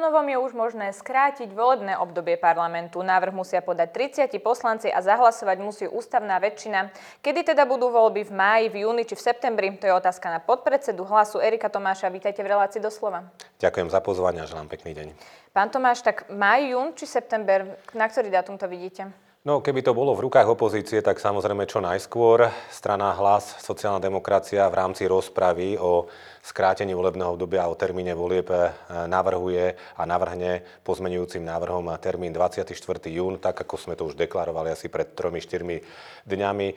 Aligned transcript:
Ponovom 0.00 0.32
je 0.32 0.40
už 0.40 0.56
možné 0.56 0.96
skrátiť 0.96 1.52
volebné 1.52 1.92
obdobie 2.00 2.40
parlamentu. 2.40 3.04
Návrh 3.04 3.36
musia 3.36 3.60
podať 3.60 4.16
30 4.32 4.32
poslanci 4.40 4.88
a 4.88 5.04
zahlasovať 5.04 5.60
musí 5.60 5.84
ústavná 5.84 6.40
väčšina. 6.40 6.88
Kedy 7.20 7.52
teda 7.52 7.68
budú 7.68 7.92
voľby 7.92 8.24
v 8.24 8.32
máji, 8.32 8.64
v 8.72 8.88
júni 8.88 9.04
či 9.04 9.12
v 9.12 9.20
septembri? 9.20 9.68
To 9.76 9.84
je 9.84 9.92
otázka 9.92 10.32
na 10.32 10.40
podpredsedu 10.40 11.04
hlasu 11.04 11.36
Erika 11.44 11.68
Tomáša. 11.68 12.08
Vítajte 12.08 12.40
v 12.40 12.48
relácii 12.48 12.80
doslova. 12.80 13.28
Ďakujem 13.60 13.92
za 13.92 14.00
pozvanie 14.00 14.40
a 14.40 14.48
želám 14.48 14.72
pekný 14.72 14.96
deň. 14.96 15.12
Pán 15.52 15.68
Tomáš, 15.68 16.00
tak 16.00 16.32
maj, 16.32 16.64
jún 16.64 16.96
či 16.96 17.04
september, 17.04 17.76
na 17.92 18.08
ktorý 18.08 18.32
dátum 18.32 18.56
to 18.56 18.64
vidíte? 18.72 19.12
No, 19.40 19.64
keby 19.64 19.80
to 19.80 19.96
bolo 19.96 20.12
v 20.12 20.28
rukách 20.28 20.52
opozície, 20.52 21.00
tak 21.00 21.16
samozrejme 21.16 21.64
čo 21.64 21.80
najskôr. 21.80 22.52
Strana 22.68 23.16
Hlas, 23.16 23.56
sociálna 23.64 23.96
demokracia 23.96 24.68
v 24.68 24.76
rámci 24.76 25.08
rozpravy 25.08 25.80
o 25.80 26.12
skrátení 26.44 26.92
volebného 26.92 27.40
obdobia 27.40 27.64
a 27.64 27.72
o 27.72 27.80
termíne 27.80 28.12
volieb 28.12 28.52
eh, 28.52 28.68
navrhuje 29.08 29.96
a 29.96 30.02
navrhne 30.04 30.60
pozmenujúcim 30.84 31.40
návrhom 31.40 31.88
termín 32.04 32.36
24. 32.36 32.76
jún, 33.08 33.40
tak 33.40 33.64
ako 33.64 33.80
sme 33.80 33.96
to 33.96 34.12
už 34.12 34.20
deklarovali 34.20 34.76
asi 34.76 34.92
pred 34.92 35.16
3-4 35.16 36.28
dňami 36.28 36.68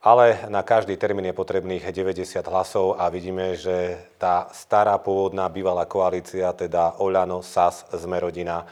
ale 0.00 0.48
na 0.48 0.64
každý 0.64 0.96
termín 0.96 1.28
je 1.28 1.36
potrebných 1.36 1.84
90 1.92 2.40
hlasov 2.48 2.96
a 2.96 3.06
vidíme, 3.12 3.52
že 3.52 4.00
tá 4.16 4.48
stará 4.50 4.96
pôvodná 4.96 5.44
bývalá 5.52 5.84
koalícia, 5.84 6.56
teda 6.56 6.96
Oľano, 6.98 7.44
SAS, 7.44 7.84
Zmerodina 7.92 8.64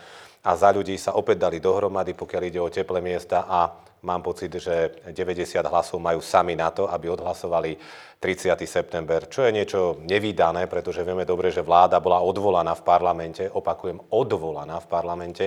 a 0.49 0.57
za 0.57 0.73
ľudí 0.73 0.97
sa 0.97 1.13
opäť 1.13 1.45
dali 1.45 1.61
dohromady, 1.61 2.17
pokiaľ 2.17 2.43
ide 2.49 2.57
o 2.57 2.73
teplé 2.73 3.05
miesta 3.05 3.45
a 3.45 3.69
mám 4.01 4.25
pocit, 4.25 4.57
že 4.57 5.05
90 5.13 5.61
hlasov 5.61 6.01
majú 6.01 6.25
sami 6.25 6.57
na 6.57 6.73
to, 6.73 6.89
aby 6.89 7.13
odhlasovali 7.13 7.77
30. 8.17 8.57
september, 8.65 9.29
čo 9.29 9.45
je 9.45 9.53
niečo 9.53 10.01
nevýdané, 10.09 10.65
pretože 10.65 11.05
vieme 11.05 11.29
dobre, 11.29 11.53
že 11.53 11.61
vláda 11.61 12.01
bola 12.01 12.25
odvolaná 12.25 12.73
v 12.73 12.81
parlamente, 12.81 13.45
opakujem, 13.45 14.01
odvolaná 14.09 14.81
v 14.81 14.89
parlamente 14.89 15.45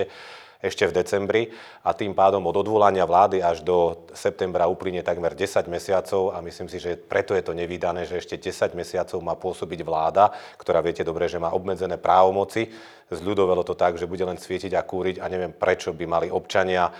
ešte 0.62 0.86
v 0.86 0.94
decembri 0.94 1.42
a 1.82 1.90
tým 1.90 2.14
pádom 2.14 2.46
od 2.46 2.54
odvolania 2.54 3.02
vlády 3.02 3.42
až 3.42 3.66
do 3.66 4.06
septembra 4.14 4.70
uplynie 4.70 5.02
takmer 5.02 5.34
10 5.34 5.66
mesiacov 5.66 6.30
a 6.30 6.38
myslím 6.38 6.70
si, 6.70 6.78
že 6.78 6.94
preto 6.94 7.34
je 7.34 7.42
to 7.42 7.52
nevydané, 7.52 8.06
že 8.06 8.22
ešte 8.22 8.38
10 8.38 8.78
mesiacov 8.78 9.18
má 9.18 9.34
pôsobiť 9.34 9.82
vláda, 9.82 10.30
ktorá 10.54 10.78
viete 10.78 11.02
dobre, 11.02 11.26
že 11.26 11.42
má 11.42 11.50
obmedzené 11.50 11.98
právomoci. 11.98 12.70
Zľudovelo 13.10 13.66
to 13.66 13.74
tak, 13.74 13.98
že 13.98 14.06
bude 14.06 14.22
len 14.22 14.38
svietiť 14.38 14.72
a 14.78 14.86
kúriť 14.86 15.18
a 15.18 15.26
neviem 15.26 15.52
prečo 15.52 15.90
by 15.92 16.06
mali 16.06 16.28
občania 16.30 16.88
e, 16.88 16.92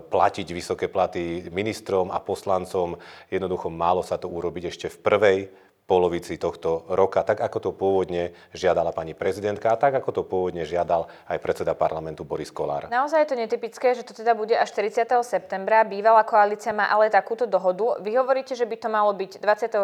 platiť 0.00 0.48
vysoké 0.50 0.88
platy 0.88 1.52
ministrom 1.52 2.08
a 2.10 2.18
poslancom. 2.18 2.96
Jednoducho 3.30 3.68
málo 3.70 4.02
sa 4.02 4.16
to 4.16 4.26
urobiť 4.26 4.72
ešte 4.72 4.86
v 4.90 4.98
prvej 5.04 5.38
polovici 5.86 6.34
tohto 6.34 6.82
roka, 6.90 7.22
tak 7.22 7.38
ako 7.38 7.58
to 7.62 7.70
pôvodne 7.70 8.34
žiadala 8.50 8.90
pani 8.90 9.14
prezidentka 9.14 9.70
a 9.70 9.78
tak 9.78 9.94
ako 9.94 10.10
to 10.10 10.22
pôvodne 10.26 10.66
žiadal 10.66 11.06
aj 11.30 11.38
predseda 11.38 11.78
parlamentu 11.78 12.26
Boris 12.26 12.50
Kolár. 12.50 12.90
Naozaj 12.90 13.22
je 13.22 13.30
to 13.30 13.36
netypické, 13.38 13.94
že 13.94 14.02
to 14.02 14.10
teda 14.10 14.34
bude 14.34 14.50
až 14.50 14.66
40. 14.74 15.06
septembra. 15.22 15.86
Bývalá 15.86 16.26
koalícia 16.26 16.74
má 16.74 16.90
ale 16.90 17.06
takúto 17.06 17.46
dohodu. 17.46 18.02
Vy 18.02 18.18
hovoríte, 18.18 18.58
že 18.58 18.66
by 18.66 18.76
to 18.82 18.88
malo 18.90 19.14
byť 19.14 19.38
24. 19.38 19.78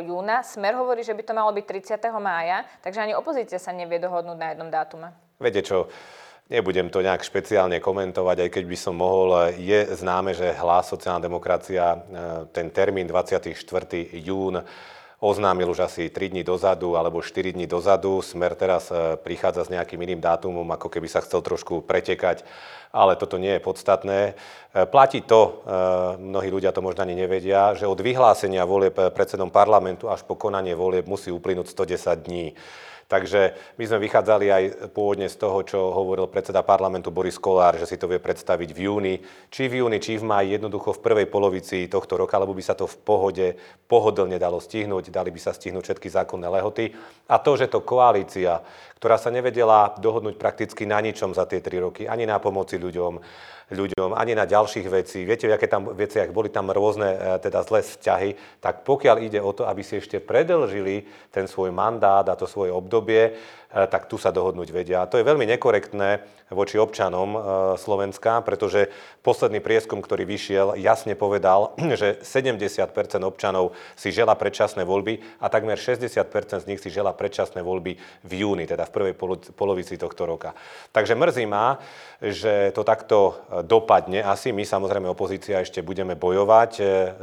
júna, 0.00 0.40
Smer 0.40 0.72
hovorí, 0.72 1.04
že 1.04 1.12
by 1.12 1.22
to 1.22 1.32
malo 1.36 1.52
byť 1.52 1.64
30. 2.00 2.00
mája, 2.16 2.64
takže 2.80 3.04
ani 3.04 3.12
opozícia 3.12 3.60
sa 3.60 3.76
nevie 3.76 4.00
dohodnúť 4.00 4.38
na 4.40 4.56
jednom 4.56 4.72
dátume. 4.72 5.12
Viete 5.36 5.60
čo, 5.60 5.92
Nebudem 6.52 6.92
to 6.92 7.00
nejak 7.00 7.24
špeciálne 7.24 7.80
komentovať, 7.80 8.44
aj 8.44 8.50
keď 8.52 8.64
by 8.68 8.76
som 8.76 9.00
mohol. 9.00 9.56
Je 9.56 9.88
známe, 9.96 10.36
že 10.36 10.52
hlas 10.60 10.84
sociálna 10.84 11.24
demokracia, 11.24 11.96
e, 11.96 11.98
ten 12.52 12.68
termín 12.68 13.08
24. 13.08 13.56
jún 14.20 14.60
oznámil 15.22 15.70
už 15.70 15.86
asi 15.86 16.10
3 16.10 16.34
dní 16.34 16.42
dozadu 16.42 16.98
alebo 16.98 17.22
4 17.22 17.54
dní 17.54 17.70
dozadu. 17.70 18.18
Smer 18.18 18.58
teraz 18.58 18.90
e, 18.90 19.14
prichádza 19.14 19.64
s 19.64 19.70
nejakým 19.70 20.02
iným 20.02 20.18
dátumom, 20.18 20.66
ako 20.74 20.90
keby 20.90 21.06
sa 21.06 21.22
chcel 21.22 21.46
trošku 21.46 21.86
pretekať, 21.86 22.42
ale 22.90 23.14
toto 23.14 23.38
nie 23.38 23.54
je 23.54 23.62
podstatné. 23.62 24.18
E, 24.20 24.32
platí 24.90 25.22
to, 25.22 25.62
e, 25.62 25.78
mnohí 26.18 26.50
ľudia 26.50 26.74
to 26.74 26.82
možno 26.82 27.06
ani 27.06 27.14
nevedia, 27.14 27.70
že 27.78 27.86
od 27.86 28.02
vyhlásenia 28.02 28.66
volieb 28.66 28.98
predsedom 29.14 29.54
parlamentu 29.54 30.10
až 30.10 30.26
po 30.26 30.34
konanie 30.34 30.74
volieb 30.74 31.06
musí 31.06 31.30
uplynúť 31.30 31.70
110 31.70 32.26
dní. 32.26 32.58
Takže 33.12 33.52
my 33.76 33.84
sme 33.84 34.08
vychádzali 34.08 34.46
aj 34.48 34.64
pôvodne 34.96 35.28
z 35.28 35.36
toho, 35.36 35.60
čo 35.68 35.92
hovoril 35.92 36.32
predseda 36.32 36.64
parlamentu 36.64 37.12
Boris 37.12 37.36
Kolár, 37.36 37.76
že 37.76 37.84
si 37.84 38.00
to 38.00 38.08
vie 38.08 38.16
predstaviť 38.16 38.72
v 38.72 38.88
júni, 38.88 39.14
či 39.52 39.68
v 39.68 39.84
júni, 39.84 40.00
či 40.00 40.16
v 40.16 40.24
maji, 40.24 40.56
jednoducho 40.56 40.96
v 40.96 41.04
prvej 41.04 41.26
polovici 41.28 41.92
tohto 41.92 42.16
roka, 42.16 42.40
lebo 42.40 42.56
by 42.56 42.64
sa 42.64 42.72
to 42.72 42.88
v 42.88 42.96
pohode, 43.04 43.46
pohodlne 43.84 44.40
dalo 44.40 44.64
stihnúť, 44.64 45.12
dali 45.12 45.28
by 45.28 45.40
sa 45.44 45.52
stihnúť 45.52 45.92
všetky 45.92 46.08
zákonné 46.08 46.48
lehoty. 46.48 46.96
A 47.28 47.36
to, 47.36 47.52
že 47.60 47.68
to 47.68 47.84
koalícia, 47.84 48.64
ktorá 48.96 49.20
sa 49.20 49.28
nevedela 49.28 49.92
dohodnúť 50.00 50.40
prakticky 50.40 50.88
na 50.88 51.04
ničom 51.04 51.36
za 51.36 51.44
tie 51.44 51.60
tri 51.60 51.84
roky, 51.84 52.08
ani 52.08 52.24
na 52.24 52.40
pomoci 52.40 52.80
ľuďom, 52.80 53.20
ľuďom, 53.72 54.12
ani 54.12 54.36
na 54.36 54.44
ďalších 54.44 54.86
vecí. 54.86 55.24
Viete, 55.24 55.48
v 55.48 55.56
aké 55.56 55.66
tam 55.66 55.90
veciach 55.90 56.28
boli 56.30 56.52
tam 56.52 56.68
rôzne 56.68 57.08
e, 57.08 57.18
teda 57.40 57.64
zlé 57.64 57.80
vzťahy, 57.80 58.60
tak 58.60 58.84
pokiaľ 58.84 59.16
ide 59.24 59.40
o 59.40 59.50
to, 59.56 59.64
aby 59.64 59.80
si 59.80 59.98
ešte 59.98 60.20
predlžili 60.20 61.08
ten 61.32 61.48
svoj 61.48 61.72
mandát 61.72 62.22
a 62.28 62.38
to 62.38 62.44
svoje 62.44 62.70
obdobie, 62.70 63.34
tak 63.72 64.04
tu 64.06 64.20
sa 64.20 64.28
dohodnúť 64.28 64.68
vedia. 64.68 65.02
A 65.02 65.08
to 65.08 65.16
je 65.16 65.24
veľmi 65.24 65.48
nekorektné 65.48 66.20
voči 66.52 66.76
občanom 66.76 67.34
e, 67.34 67.38
Slovenska, 67.80 68.44
pretože 68.44 68.92
posledný 69.24 69.64
prieskum, 69.64 70.04
ktorý 70.04 70.28
vyšiel, 70.28 70.76
jasne 70.78 71.16
povedal, 71.16 71.74
že 72.00 72.20
70% 72.22 72.92
občanov 73.24 73.72
si 73.96 74.12
žela 74.12 74.36
predčasné 74.36 74.84
voľby 74.84 75.24
a 75.40 75.48
takmer 75.48 75.80
60% 75.80 76.62
z 76.62 76.68
nich 76.68 76.80
si 76.80 76.92
žela 76.92 77.16
predčasné 77.16 77.64
voľby 77.64 77.96
v 78.22 78.32
júni, 78.32 78.68
teda 78.68 78.86
v 78.86 78.92
prvej 78.92 79.14
polovici 79.56 79.96
tohto 79.96 80.28
roka. 80.28 80.52
Takže 80.92 81.16
mrzí 81.16 81.48
ma, 81.48 81.80
že 82.20 82.70
to 82.76 82.84
takto 82.84 83.18
e, 83.50 83.64
dopadne. 83.64 84.20
Asi 84.22 84.52
my, 84.52 84.62
samozrejme, 84.62 85.08
opozícia 85.08 85.64
ešte 85.64 85.80
budeme 85.80 86.14
bojovať 86.14 86.72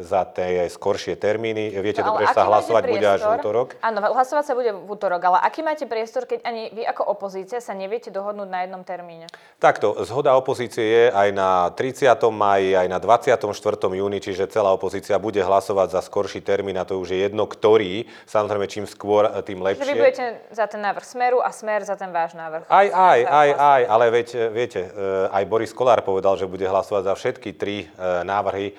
za 0.02 0.26
tie 0.34 0.66
skoršie 0.68 1.16
termíny. 1.16 1.72
Viete 1.80 2.02
no, 2.02 2.14
dobre, 2.14 2.28
že 2.28 2.36
sa 2.36 2.50
hlasovať 2.50 2.84
priestor? 2.84 2.98
bude 2.98 3.08
až 3.08 3.22
v 3.22 3.31
útorok? 3.40 3.68
Áno, 3.80 4.00
hlasovať 4.02 4.44
sa 4.44 4.54
bude 4.58 4.72
v 4.74 4.90
útorok, 4.90 5.22
ale 5.30 5.38
aký 5.46 5.62
máte 5.62 5.86
priestor, 5.86 6.26
keď 6.26 6.38
keď 6.39 6.47
ani 6.47 6.72
vy 6.72 6.88
ako 6.88 7.03
opozícia 7.11 7.59
sa 7.59 7.75
neviete 7.75 8.07
dohodnúť 8.07 8.47
na 8.47 8.63
jednom 8.63 8.83
termíne? 8.88 9.27
Takto, 9.59 10.00
zhoda 10.07 10.39
opozície 10.39 10.88
je 10.88 11.05
aj 11.11 11.29
na 11.35 11.67
30. 11.75 12.07
maji, 12.31 12.79
aj 12.79 12.88
na 12.88 13.00
24. 13.03 13.44
júni, 13.91 14.23
čiže 14.23 14.47
celá 14.47 14.72
opozícia 14.72 15.19
bude 15.19 15.44
hlasovať 15.44 16.00
za 16.00 16.01
skorší 16.07 16.39
termín 16.39 16.79
a 16.79 16.88
to 16.88 16.95
už 16.95 17.11
je 17.11 17.19
jedno, 17.27 17.44
ktorý. 17.44 18.07
Samozrejme, 18.23 18.72
čím 18.72 18.88
skôr, 18.88 19.27
tým 19.44 19.59
lepšie. 19.59 19.83
Čiže 19.83 19.91
vy 19.91 20.00
budete 20.00 20.25
za 20.55 20.66
ten 20.72 20.79
návrh 20.79 21.03
Smeru 21.03 21.44
a 21.44 21.51
Smer 21.51 21.83
za 21.83 22.00
ten 22.00 22.16
váš 22.16 22.39
návrh. 22.39 22.71
Aj, 22.71 22.88
aj, 22.88 23.19
aj, 23.27 23.50
aj, 23.59 23.81
ale 23.91 24.06
veď, 24.16 24.27
viete, 24.56 24.81
e, 24.88 24.89
aj 25.27 25.44
Boris 25.44 25.75
Kolár 25.75 26.00
povedal, 26.07 26.39
že 26.39 26.47
bude 26.47 26.63
hlasovať 26.63 27.03
za 27.03 27.13
všetky 27.19 27.50
tri 27.59 27.83
e, 27.83 27.88
návrhy 28.23 28.71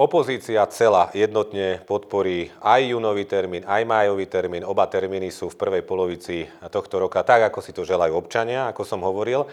Opozícia 0.00 0.64
celá 0.72 1.12
jednotne 1.12 1.84
podporí 1.84 2.48
aj 2.64 2.88
júnový 2.88 3.28
termín, 3.28 3.68
aj 3.68 3.84
májový 3.84 4.32
termín. 4.32 4.64
Oba 4.64 4.88
termíny 4.88 5.28
sú 5.28 5.52
v 5.52 5.60
prvej 5.60 5.84
polovici 5.84 6.48
tohto 6.72 6.96
roka, 6.96 7.20
tak 7.20 7.52
ako 7.52 7.60
si 7.60 7.76
to 7.76 7.84
želajú 7.84 8.16
občania, 8.16 8.64
ako 8.72 8.80
som 8.88 9.04
hovoril. 9.04 9.44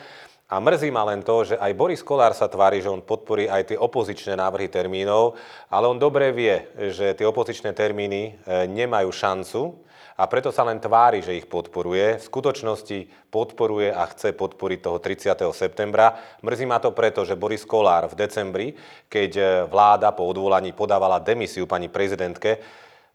A 0.47 0.63
mrzí 0.63 0.87
ma 0.87 1.03
len 1.03 1.19
to, 1.19 1.43
že 1.43 1.59
aj 1.59 1.75
Boris 1.75 1.99
Kolár 1.99 2.31
sa 2.31 2.47
tvári, 2.47 2.79
že 2.79 2.87
on 2.87 3.03
podporí 3.03 3.51
aj 3.51 3.75
tie 3.75 3.77
opozičné 3.77 4.39
návrhy 4.39 4.71
termínov, 4.71 5.35
ale 5.67 5.91
on 5.91 5.99
dobre 5.99 6.31
vie, 6.31 6.63
že 6.95 7.11
tie 7.11 7.27
opozičné 7.27 7.75
termíny 7.75 8.39
e, 8.39 8.71
nemajú 8.71 9.11
šancu 9.11 9.75
a 10.17 10.25
preto 10.25 10.49
sa 10.49 10.65
len 10.65 10.81
tvári, 10.81 11.21
že 11.21 11.37
ich 11.37 11.45
podporuje. 11.45 12.17
V 12.17 12.25
skutočnosti 12.25 13.29
podporuje 13.29 13.93
a 13.93 14.09
chce 14.09 14.33
podporiť 14.33 14.79
toho 14.81 14.97
30. 14.97 15.37
septembra. 15.53 16.17
Mrzí 16.41 16.65
ma 16.65 16.81
to 16.81 16.89
preto, 16.89 17.21
že 17.21 17.37
Boris 17.37 17.61
Kolár 17.61 18.09
v 18.09 18.17
decembri, 18.17 18.67
keď 19.05 19.31
e, 19.37 19.43
vláda 19.69 20.09
po 20.17 20.25
odvolaní 20.25 20.73
podávala 20.73 21.21
demisiu 21.21 21.69
pani 21.69 21.85
prezidentke, 21.85 22.57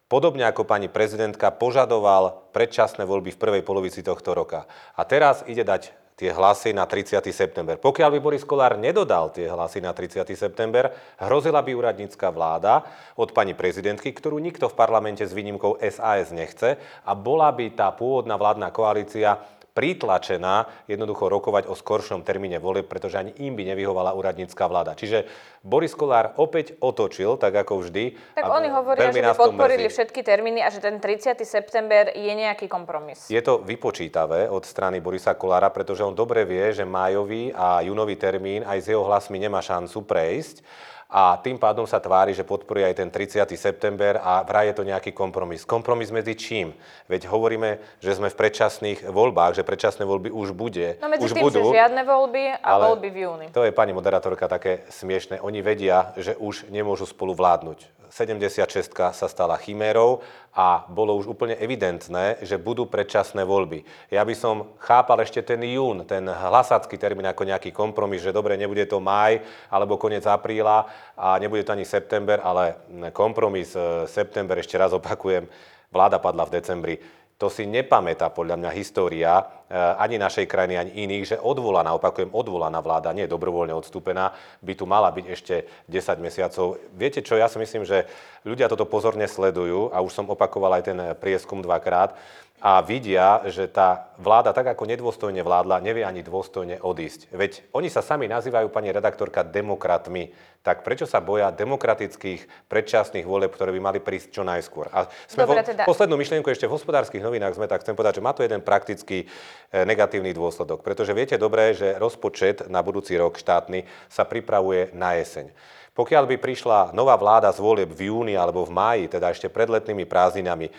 podobne 0.06 0.46
ako 0.46 0.62
pani 0.62 0.86
prezidentka 0.86 1.50
požadoval 1.50 2.54
predčasné 2.54 3.02
voľby 3.02 3.34
v 3.34 3.40
prvej 3.40 3.62
polovici 3.66 4.06
tohto 4.06 4.30
roka. 4.30 4.70
A 4.94 5.02
teraz 5.02 5.42
ide 5.50 5.66
dať 5.66 6.01
tie 6.16 6.30
hlasy 6.30 6.76
na 6.76 6.84
30. 6.84 7.24
september. 7.32 7.80
Pokiaľ 7.80 8.08
by 8.14 8.18
Boris 8.20 8.44
Kolár 8.44 8.76
nedodal 8.76 9.32
tie 9.32 9.48
hlasy 9.48 9.80
na 9.80 9.96
30. 9.96 10.28
september, 10.36 10.92
hrozila 11.18 11.64
by 11.64 11.72
úradnícka 11.72 12.28
vláda 12.28 12.84
od 13.16 13.32
pani 13.32 13.56
prezidentky, 13.56 14.12
ktorú 14.12 14.36
nikto 14.36 14.68
v 14.68 14.78
parlamente 14.78 15.24
s 15.24 15.32
výnimkou 15.32 15.80
SAS 15.80 16.30
nechce 16.30 16.76
a 17.04 17.12
bola 17.16 17.48
by 17.50 17.72
tá 17.72 17.88
pôvodná 17.90 18.36
vládna 18.36 18.68
koalícia 18.70 19.40
pritlačená 19.72 20.68
jednoducho 20.84 21.32
rokovať 21.32 21.68
o 21.68 21.74
skoršom 21.74 22.20
termíne 22.22 22.60
volieb, 22.60 22.88
pretože 22.88 23.16
ani 23.16 23.32
im 23.40 23.56
by 23.56 23.72
nevyhovala 23.72 24.12
úradnícká 24.12 24.68
vláda. 24.68 24.92
Čiže 24.92 25.24
Boris 25.64 25.96
Kolár 25.96 26.36
opäť 26.36 26.76
otočil, 26.78 27.40
tak 27.40 27.56
ako 27.56 27.84
vždy. 27.84 28.36
Tak 28.36 28.44
oni 28.44 28.68
hovoria, 28.68 29.08
že 29.08 29.24
by 29.24 29.32
podporili 29.32 29.88
všetky 29.88 30.20
termíny 30.20 30.60
a 30.60 30.68
že 30.68 30.84
ten 30.84 31.00
30. 31.00 31.40
september 31.42 32.12
je 32.12 32.32
nejaký 32.32 32.68
kompromis. 32.68 33.32
Je 33.32 33.40
to 33.40 33.64
vypočítavé 33.64 34.52
od 34.52 34.62
strany 34.68 35.00
Borisa 35.00 35.32
Kolára, 35.32 35.72
pretože 35.72 36.04
on 36.04 36.12
dobre 36.12 36.44
vie, 36.44 36.72
že 36.76 36.84
májový 36.84 37.54
a 37.56 37.80
júnový 37.80 38.20
termín 38.20 38.62
aj 38.68 38.78
s 38.84 38.86
jeho 38.92 39.04
hlasmi 39.08 39.40
nemá 39.40 39.64
šancu 39.64 40.04
prejsť 40.04 40.62
a 41.12 41.36
tým 41.36 41.60
pádom 41.60 41.84
sa 41.84 42.00
tvári, 42.00 42.32
že 42.32 42.40
podporuje 42.40 42.88
aj 42.88 42.96
ten 42.96 43.12
30. 43.12 43.44
september 43.60 44.16
a 44.16 44.40
vraj 44.48 44.72
je 44.72 44.80
to 44.80 44.88
nejaký 44.88 45.12
kompromis. 45.12 45.68
Kompromis 45.68 46.08
medzi 46.08 46.32
čím? 46.32 46.72
Veď 47.04 47.28
hovoríme, 47.28 48.00
že 48.00 48.16
sme 48.16 48.32
v 48.32 48.36
predčasných 48.40 49.12
voľbách, 49.12 49.60
že 49.60 49.62
predčasné 49.62 50.08
voľby 50.08 50.32
už 50.32 50.56
bude. 50.56 50.96
No 51.04 51.12
medzi 51.12 51.28
už 51.28 51.36
tým, 51.36 51.44
budú, 51.44 51.68
že 51.68 51.76
žiadne 51.76 52.02
voľby 52.08 52.42
a 52.64 52.70
voľby 52.80 53.08
v 53.12 53.16
júni. 53.28 53.46
To 53.52 53.60
je 53.60 53.76
pani 53.76 53.92
moderátorka 53.92 54.48
také 54.48 54.88
smiešne. 54.88 55.44
Oni 55.44 55.60
vedia, 55.60 56.16
že 56.16 56.32
už 56.40 56.72
nemôžu 56.72 57.04
spolu 57.04 57.36
vládnuť 57.36 58.01
76 58.12 58.92
sa 58.92 59.26
stala 59.26 59.56
chimérou 59.56 60.20
a 60.52 60.84
bolo 60.84 61.16
už 61.16 61.32
úplne 61.32 61.56
evidentné, 61.56 62.36
že 62.44 62.60
budú 62.60 62.84
predčasné 62.84 63.40
voľby. 63.40 63.88
Ja 64.12 64.20
by 64.20 64.36
som 64.36 64.76
chápal 64.84 65.24
ešte 65.24 65.40
ten 65.40 65.64
jún, 65.64 66.04
ten 66.04 66.28
hlasácky 66.28 67.00
termín 67.00 67.24
ako 67.24 67.48
nejaký 67.48 67.72
kompromis, 67.72 68.20
že 68.20 68.36
dobre, 68.36 68.60
nebude 68.60 68.84
to 68.84 69.00
maj 69.00 69.40
alebo 69.72 69.96
koniec 69.96 70.28
apríla 70.28 70.84
a 71.16 71.40
nebude 71.40 71.64
to 71.64 71.72
ani 71.72 71.88
september, 71.88 72.36
ale 72.44 72.84
kompromis 73.16 73.72
e, 73.72 74.04
september, 74.04 74.60
ešte 74.60 74.76
raz 74.76 74.92
opakujem, 74.92 75.48
vláda 75.88 76.20
padla 76.20 76.44
v 76.44 76.54
decembri 76.60 76.94
to 77.42 77.50
si 77.50 77.66
nepamätá 77.66 78.30
podľa 78.30 78.54
mňa 78.62 78.70
história 78.70 79.42
eh, 79.42 79.74
ani 79.74 80.14
našej 80.14 80.46
krajiny, 80.46 80.78
ani 80.78 80.92
iných, 81.02 81.24
že 81.34 81.36
odvolaná, 81.42 81.90
opakujem, 81.98 82.30
odvolaná 82.30 82.78
vláda, 82.78 83.10
nie 83.10 83.26
dobrovoľne 83.26 83.74
odstúpená, 83.74 84.30
by 84.62 84.72
tu 84.78 84.86
mala 84.86 85.10
byť 85.10 85.26
ešte 85.26 85.66
10 85.90 86.22
mesiacov. 86.22 86.78
Viete 86.94 87.18
čo, 87.18 87.34
ja 87.34 87.50
si 87.50 87.58
myslím, 87.58 87.82
že 87.82 88.06
ľudia 88.46 88.70
toto 88.70 88.86
pozorne 88.86 89.26
sledujú 89.26 89.90
a 89.90 89.98
už 89.98 90.14
som 90.14 90.30
opakoval 90.30 90.78
aj 90.78 90.86
ten 90.86 90.98
prieskum 91.18 91.58
dvakrát 91.58 92.14
a 92.62 92.78
vidia, 92.78 93.42
že 93.50 93.66
tá 93.66 94.14
vláda 94.22 94.54
tak 94.54 94.70
ako 94.70 94.86
nedôstojne 94.86 95.42
vládla, 95.42 95.82
nevie 95.82 96.06
ani 96.06 96.22
dôstojne 96.22 96.78
odísť. 96.78 97.34
Veď 97.34 97.66
oni 97.74 97.90
sa 97.90 98.06
sami 98.06 98.30
nazývajú, 98.30 98.70
pani 98.70 98.94
redaktorka, 98.94 99.42
demokratmi. 99.42 100.30
Tak 100.62 100.86
prečo 100.86 101.10
sa 101.10 101.18
boja 101.18 101.50
demokratických 101.50 102.70
predčasných 102.70 103.26
volieb, 103.26 103.50
ktoré 103.50 103.74
by 103.74 103.82
mali 103.82 103.98
prísť 103.98 104.30
čo 104.30 104.46
najskôr? 104.46 104.94
A 104.94 105.10
sme 105.26 105.42
Dobre, 105.42 105.66
teda... 105.66 105.82
poslednú 105.82 106.14
myšlienku 106.14 106.46
ešte 106.54 106.70
v 106.70 106.78
hospodárskych 106.78 107.18
novinách 107.18 107.58
sme, 107.58 107.66
tak 107.66 107.82
chcem 107.82 107.98
povedať, 107.98 108.22
že 108.22 108.24
má 108.24 108.30
to 108.30 108.46
jeden 108.46 108.62
praktický 108.62 109.26
e, 109.26 109.82
negatívny 109.82 110.30
dôsledok. 110.30 110.86
Pretože 110.86 111.18
viete 111.18 111.34
dobre, 111.34 111.74
že 111.74 111.98
rozpočet 111.98 112.70
na 112.70 112.78
budúci 112.78 113.18
rok 113.18 113.42
štátny 113.42 113.82
sa 114.06 114.22
pripravuje 114.22 114.94
na 114.94 115.18
jeseň. 115.18 115.50
Pokiaľ 115.98 116.30
by 116.30 116.36
prišla 116.38 116.78
nová 116.94 117.18
vláda 117.18 117.50
z 117.50 117.58
volieb 117.58 117.90
v 117.90 118.06
júni 118.06 118.38
alebo 118.38 118.62
v 118.62 118.70
máji, 118.70 119.04
teda 119.10 119.34
ešte 119.34 119.50
pred 119.50 119.66
letnými 119.66 120.06
prázdninami, 120.06 120.70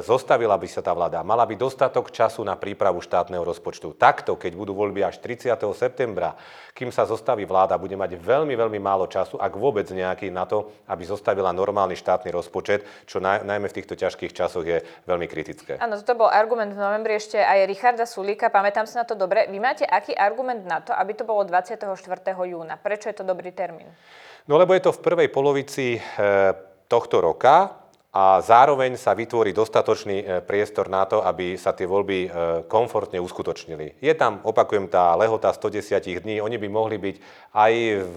zostavila 0.00 0.56
by 0.56 0.64
sa 0.64 0.80
tá 0.80 0.96
vláda, 0.96 1.20
mala 1.20 1.44
by 1.44 1.52
dostatok 1.52 2.08
času 2.08 2.40
na 2.40 2.56
prípravu 2.56 3.04
štátneho 3.04 3.44
rozpočtu. 3.44 3.92
Takto, 4.00 4.40
keď 4.40 4.56
budú 4.56 4.72
voľby 4.72 5.04
až 5.04 5.20
30. 5.20 5.52
septembra, 5.76 6.32
kým 6.72 6.88
sa 6.88 7.04
zostaví 7.04 7.44
vláda, 7.44 7.76
bude 7.76 7.92
mať 7.92 8.16
veľmi, 8.16 8.56
veľmi 8.56 8.80
málo 8.80 9.04
času, 9.04 9.36
ak 9.36 9.52
vôbec 9.60 9.84
nejaký 9.92 10.32
na 10.32 10.48
to, 10.48 10.72
aby 10.88 11.04
zostavila 11.04 11.52
normálny 11.52 12.00
štátny 12.00 12.32
rozpočet, 12.32 12.86
čo 13.04 13.20
naj, 13.20 13.44
najmä 13.44 13.68
v 13.68 13.76
týchto 13.76 13.92
ťažkých 13.92 14.32
časoch 14.32 14.64
je 14.64 14.80
veľmi 15.04 15.28
kritické. 15.28 15.76
Áno, 15.76 16.00
to 16.00 16.16
bol 16.16 16.32
argument 16.32 16.72
v 16.72 16.80
novembri 16.80 17.20
ešte 17.20 17.36
aj 17.36 17.68
Richarda 17.68 18.08
Sulíka, 18.08 18.48
pamätám 18.48 18.88
si 18.88 18.96
na 18.96 19.04
to 19.04 19.12
dobre. 19.12 19.52
Vy 19.52 19.60
máte 19.60 19.84
aký 19.84 20.16
argument 20.16 20.64
na 20.64 20.80
to, 20.80 20.96
aby 20.96 21.12
to 21.12 21.28
bolo 21.28 21.44
24. 21.44 21.92
júna? 22.24 22.80
Prečo 22.80 23.12
je 23.12 23.16
to 23.20 23.24
dobrý 23.26 23.52
termín? 23.52 23.92
No 24.48 24.56
lebo 24.56 24.72
je 24.72 24.88
to 24.88 24.96
v 24.96 25.04
prvej 25.04 25.28
polovici 25.28 26.00
e, 26.00 26.00
tohto 26.88 27.20
roka, 27.20 27.87
a 28.18 28.42
zároveň 28.42 28.98
sa 28.98 29.14
vytvorí 29.14 29.54
dostatočný 29.54 30.16
e, 30.18 30.24
priestor 30.42 30.90
na 30.90 31.06
to, 31.06 31.22
aby 31.22 31.54
sa 31.54 31.70
tie 31.70 31.86
voľby 31.86 32.18
e, 32.26 32.28
komfortne 32.66 33.22
uskutočnili. 33.22 34.02
Je 34.02 34.10
tam, 34.18 34.42
opakujem, 34.42 34.90
tá 34.90 35.14
lehota 35.14 35.54
110 35.54 36.26
dní, 36.26 36.42
oni 36.42 36.58
by 36.58 36.66
mohli 36.66 36.98
byť 36.98 37.16
aj 37.54 37.72
v, 38.10 38.16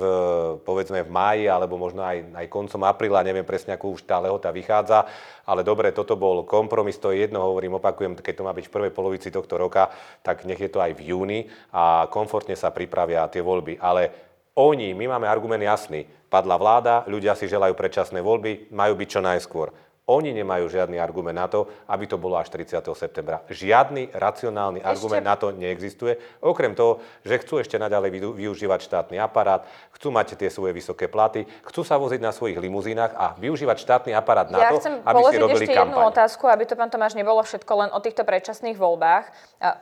povedzme, 0.65 1.05
v 1.05 1.13
máji, 1.13 1.45
alebo 1.45 1.77
možno 1.77 2.01
aj, 2.01 2.33
aj 2.33 2.49
koncom 2.49 2.81
apríla, 2.81 3.21
neviem 3.21 3.45
presne, 3.45 3.77
ako 3.77 3.93
už 3.93 4.09
tá 4.09 4.17
lehota 4.17 4.49
vychádza, 4.49 5.05
ale 5.45 5.61
dobre, 5.61 5.93
toto 5.93 6.17
bol 6.17 6.49
kompromis, 6.49 6.97
to 6.97 7.13
je 7.13 7.29
jedno, 7.29 7.45
hovorím, 7.45 7.77
opakujem, 7.77 8.17
keď 8.17 8.41
to 8.41 8.45
má 8.49 8.57
byť 8.57 8.65
v 8.65 8.73
prvej 8.73 8.91
polovici 8.97 9.29
tohto 9.29 9.53
roka, 9.53 9.93
tak 10.25 10.49
nech 10.49 10.57
je 10.57 10.71
to 10.73 10.81
aj 10.81 10.97
v 10.97 11.13
júni 11.13 11.39
a 11.77 12.09
komfortne 12.09 12.57
sa 12.57 12.73
pripravia 12.73 13.29
tie 13.29 13.45
voľby. 13.45 13.77
Ale 13.77 14.09
oni, 14.57 14.97
my 14.97 15.13
máme 15.13 15.29
argument 15.29 15.61
jasný, 15.61 16.09
Padla 16.31 16.55
vláda, 16.55 17.03
ľudia 17.11 17.35
si 17.35 17.51
želajú 17.51 17.75
predčasné 17.75 18.23
voľby, 18.23 18.71
majú 18.71 18.95
byť 18.95 19.07
čo 19.11 19.19
najskôr. 19.19 19.90
Oni 20.09 20.33
nemajú 20.33 20.65
žiadny 20.65 20.97
argument 20.97 21.37
na 21.37 21.45
to, 21.45 21.69
aby 21.85 22.09
to 22.09 22.17
bolo 22.17 22.33
až 22.33 22.49
30. 22.49 22.81
septembra. 22.97 23.45
Žiadny 23.45 24.09
racionálny 24.17 24.81
ešte... 24.81 24.89
argument 24.89 25.25
na 25.29 25.35
to 25.37 25.53
neexistuje. 25.53 26.17
Okrem 26.41 26.73
toho, 26.73 27.05
že 27.21 27.37
chcú 27.37 27.61
ešte 27.61 27.77
naďalej 27.77 28.33
využívať 28.33 28.81
štátny 28.81 29.21
aparát, 29.21 29.61
chcú 29.93 30.09
mať 30.09 30.41
tie 30.41 30.49
svoje 30.49 30.73
vysoké 30.73 31.05
platy, 31.05 31.45
chcú 31.69 31.85
sa 31.85 32.01
voziť 32.01 32.17
na 32.17 32.33
svojich 32.33 32.57
limuzínach 32.57 33.13
a 33.13 33.37
využívať 33.37 33.77
štátny 33.77 34.11
aparát 34.17 34.49
na 34.49 34.57
ja 34.57 34.69
to, 34.73 34.81
aby 35.05 35.21
si 35.29 35.37
robili 35.37 35.69
ešte 35.69 35.77
kampaň. 35.77 35.93
jednu 35.93 36.09
otázku, 36.09 36.43
aby 36.49 36.63
to, 36.65 36.73
pán 36.73 36.89
Tomáš, 36.89 37.13
nebolo 37.13 37.45
všetko 37.45 37.71
len 37.85 37.89
o 37.93 37.99
týchto 38.01 38.25
predčasných 38.25 38.81
voľbách. 38.81 39.29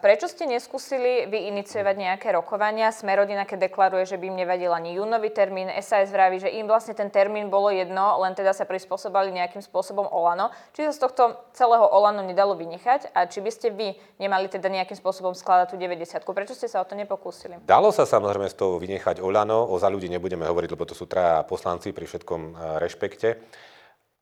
Prečo 0.04 0.28
ste 0.28 0.52
neskúsili 0.52 1.32
vy 1.32 1.48
iniciovať 1.48 1.96
nejaké 1.96 2.28
rokovania? 2.36 2.92
Smerodina, 2.92 3.48
keď 3.48 3.72
deklaruje, 3.72 4.04
že 4.04 4.20
by 4.20 4.36
im 4.36 4.36
nevadil 4.44 4.76
ani 4.76 5.00
júnový 5.00 5.32
termín, 5.32 5.72
SAS 5.80 6.12
vraví, 6.12 6.44
že 6.44 6.52
im 6.52 6.68
vlastne 6.68 6.92
ten 6.92 7.08
termín 7.08 7.48
bolo 7.48 7.72
jedno, 7.72 8.20
len 8.20 8.36
teda 8.36 8.52
sa 8.52 8.68
prispôsobali 8.68 9.32
nejakým 9.32 9.64
spôsobom 9.64 10.09
Olano. 10.10 10.50
Či 10.74 10.90
sa 10.90 10.94
z 10.94 11.00
tohto 11.06 11.24
celého 11.54 11.86
Olano 11.86 12.26
nedalo 12.26 12.58
vynechať 12.58 13.14
a 13.14 13.30
či 13.30 13.40
by 13.40 13.52
ste 13.54 13.70
vy 13.70 13.94
nemali 14.18 14.50
teda 14.50 14.68
nejakým 14.68 14.98
spôsobom 14.98 15.38
skladať 15.38 15.74
tú 15.74 15.76
90 15.78 16.26
Prečo 16.26 16.58
ste 16.58 16.68
sa 16.68 16.82
o 16.82 16.88
to 16.90 16.98
nepokúsili? 16.98 17.62
Dalo 17.64 17.94
sa 17.94 18.10
samozrejme 18.10 18.50
z 18.50 18.58
toho 18.58 18.82
vynechať 18.82 19.22
Olano, 19.22 19.70
o 19.70 19.78
za 19.78 19.88
ľudí 19.88 20.10
nebudeme 20.10 20.50
hovoriť, 20.50 20.70
lebo 20.74 20.90
to 20.90 20.98
sú 20.98 21.06
traja 21.06 21.46
poslanci 21.46 21.94
pri 21.94 22.10
všetkom 22.10 22.42
e, 22.42 22.54
rešpekte, 22.82 23.38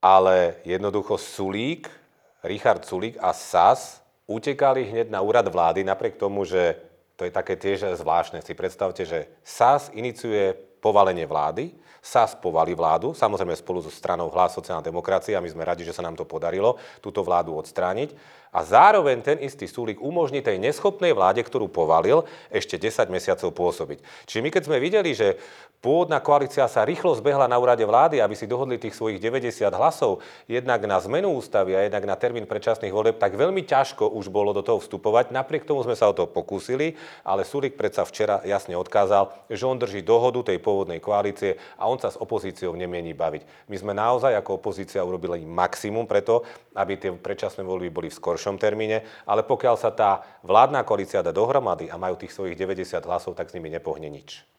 ale 0.03 0.61
jednoducho 0.67 1.15
Sulík, 1.15 1.89
Richard 2.43 2.85
Sulík 2.85 3.17
a 3.17 3.33
SAS 3.33 4.03
utekali 4.27 4.83
hneď 4.85 5.07
na 5.07 5.23
úrad 5.23 5.47
vlády, 5.47 5.87
napriek 5.87 6.19
tomu, 6.19 6.43
že 6.43 6.75
to 7.17 7.25
je 7.25 7.33
také 7.33 7.57
tiež 7.57 7.97
zvláštne. 7.97 8.45
Si 8.45 8.53
predstavte, 8.53 9.01
že 9.01 9.31
SAS 9.41 9.89
iniciuje 9.95 10.53
povalenie 10.83 11.25
vlády, 11.25 11.73
SAS 12.07 12.39
povali 12.39 12.71
vládu, 12.71 13.11
samozrejme 13.11 13.51
spolu 13.59 13.83
so 13.83 13.91
stranou 13.91 14.31
Hlas 14.31 14.55
sociálna 14.55 14.79
demokracia, 14.79 15.43
my 15.43 15.51
sme 15.51 15.67
radi, 15.67 15.83
že 15.83 15.91
sa 15.91 15.99
nám 15.99 16.15
to 16.15 16.23
podarilo, 16.23 16.79
túto 17.03 17.19
vládu 17.19 17.51
odstrániť. 17.59 18.15
A 18.55 18.63
zároveň 18.63 19.19
ten 19.19 19.37
istý 19.43 19.67
súlik 19.67 19.99
umožní 19.99 20.39
tej 20.39 20.55
neschopnej 20.55 21.11
vláde, 21.11 21.43
ktorú 21.43 21.67
povalil, 21.67 22.23
ešte 22.47 22.79
10 22.79 23.11
mesiacov 23.11 23.51
pôsobiť. 23.51 23.99
Čiže 24.23 24.39
my 24.39 24.49
keď 24.49 24.63
sme 24.63 24.77
videli, 24.79 25.11
že 25.11 25.35
pôvodná 25.83 26.17
koalícia 26.23 26.65
sa 26.65 26.87
rýchlo 26.87 27.13
zbehla 27.13 27.45
na 27.45 27.59
úrade 27.59 27.83
vlády, 27.85 28.17
aby 28.17 28.33
si 28.33 28.49
dohodli 28.49 28.81
tých 28.81 28.97
svojich 28.97 29.21
90 29.21 29.67
hlasov, 29.77 30.23
jednak 30.49 30.79
na 30.87 30.97
zmenu 31.03 31.37
ústavy 31.37 31.77
a 31.77 31.85
jednak 31.85 32.07
na 32.07 32.15
termín 32.17 32.49
predčasných 32.49 32.89
volieb, 32.89 33.21
tak 33.21 33.37
veľmi 33.37 33.61
ťažko 33.67 34.09
už 34.15 34.31
bolo 34.31 34.55
do 34.55 34.65
toho 34.65 34.81
vstupovať. 34.81 35.29
Napriek 35.35 35.67
tomu 35.67 35.83
sme 35.85 35.93
sa 35.93 36.09
o 36.09 36.17
to 36.17 36.25
pokúsili, 36.25 36.97
ale 37.27 37.45
Sulik 37.45 37.77
predsa 37.77 38.07
včera 38.07 38.41
jasne 38.47 38.73
odkázal, 38.79 39.51
že 39.51 39.67
on 39.67 39.77
drží 39.77 40.01
dohodu 40.01 40.49
tej 40.49 40.57
pôvodnej 40.63 41.03
koalície 41.03 41.59
a 41.77 41.85
on 41.85 41.96
sa 42.01 42.09
s 42.09 42.17
opozíciou 42.17 42.73
nemieni 42.73 43.13
baviť. 43.13 43.69
My 43.69 43.75
sme 43.77 43.93
naozaj 43.93 44.33
ako 44.37 44.57
opozícia 44.57 45.05
urobili 45.05 45.45
maximum 45.45 46.09
preto, 46.09 46.41
aby 46.73 46.97
tie 46.97 47.13
predčasné 47.13 47.61
voľby 47.61 47.93
boli 47.93 48.09
v 48.09 48.17
skoršom 48.17 48.57
termíne, 48.57 49.05
ale 49.29 49.45
pokiaľ 49.45 49.75
sa 49.77 49.93
tá 49.93 50.25
vládna 50.41 50.81
koalícia 50.81 51.21
dá 51.21 51.29
dohromady 51.29 51.87
a 51.87 51.95
majú 52.01 52.17
tých 52.17 52.33
svojich 52.33 52.57
90 52.57 53.03
hlasov, 53.05 53.37
tak 53.37 53.51
s 53.51 53.55
nimi 53.55 53.69
nepohne 53.69 54.09
nič. 54.09 54.56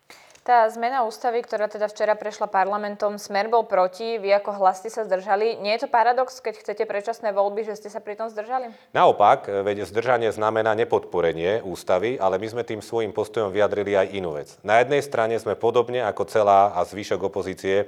Tá 0.48 0.64
zmena 0.72 1.04
ústavy, 1.04 1.44
ktorá 1.44 1.68
teda 1.68 1.92
včera 1.92 2.16
prešla 2.16 2.48
parlamentom, 2.48 3.20
Smer 3.20 3.52
bol 3.52 3.68
proti, 3.68 4.16
vy 4.16 4.32
ako 4.32 4.56
hlas 4.56 4.80
ste 4.80 4.88
sa 4.88 5.04
zdržali. 5.04 5.60
Nie 5.60 5.76
je 5.76 5.84
to 5.84 5.92
paradox, 5.92 6.40
keď 6.40 6.64
chcete 6.64 6.88
predčasné 6.88 7.36
voľby, 7.36 7.68
že 7.68 7.76
ste 7.76 7.92
sa 7.92 8.00
pri 8.00 8.16
tom 8.16 8.32
zdržali? 8.32 8.72
Naopak, 8.96 9.44
veď 9.44 9.84
zdržanie 9.84 10.32
znamená 10.32 10.72
nepodporenie 10.72 11.60
ústavy, 11.60 12.16
ale 12.16 12.40
my 12.40 12.48
sme 12.48 12.62
tým 12.64 12.80
svojim 12.80 13.12
postojom 13.12 13.52
vyjadrili 13.52 13.92
aj 13.92 14.08
inú 14.16 14.40
vec. 14.40 14.56
Na 14.64 14.80
jednej 14.80 15.04
strane 15.04 15.36
sme 15.36 15.52
podobne 15.52 16.00
ako 16.00 16.24
celá 16.24 16.72
a 16.72 16.80
zvyšok 16.80 17.28
opozície 17.28 17.84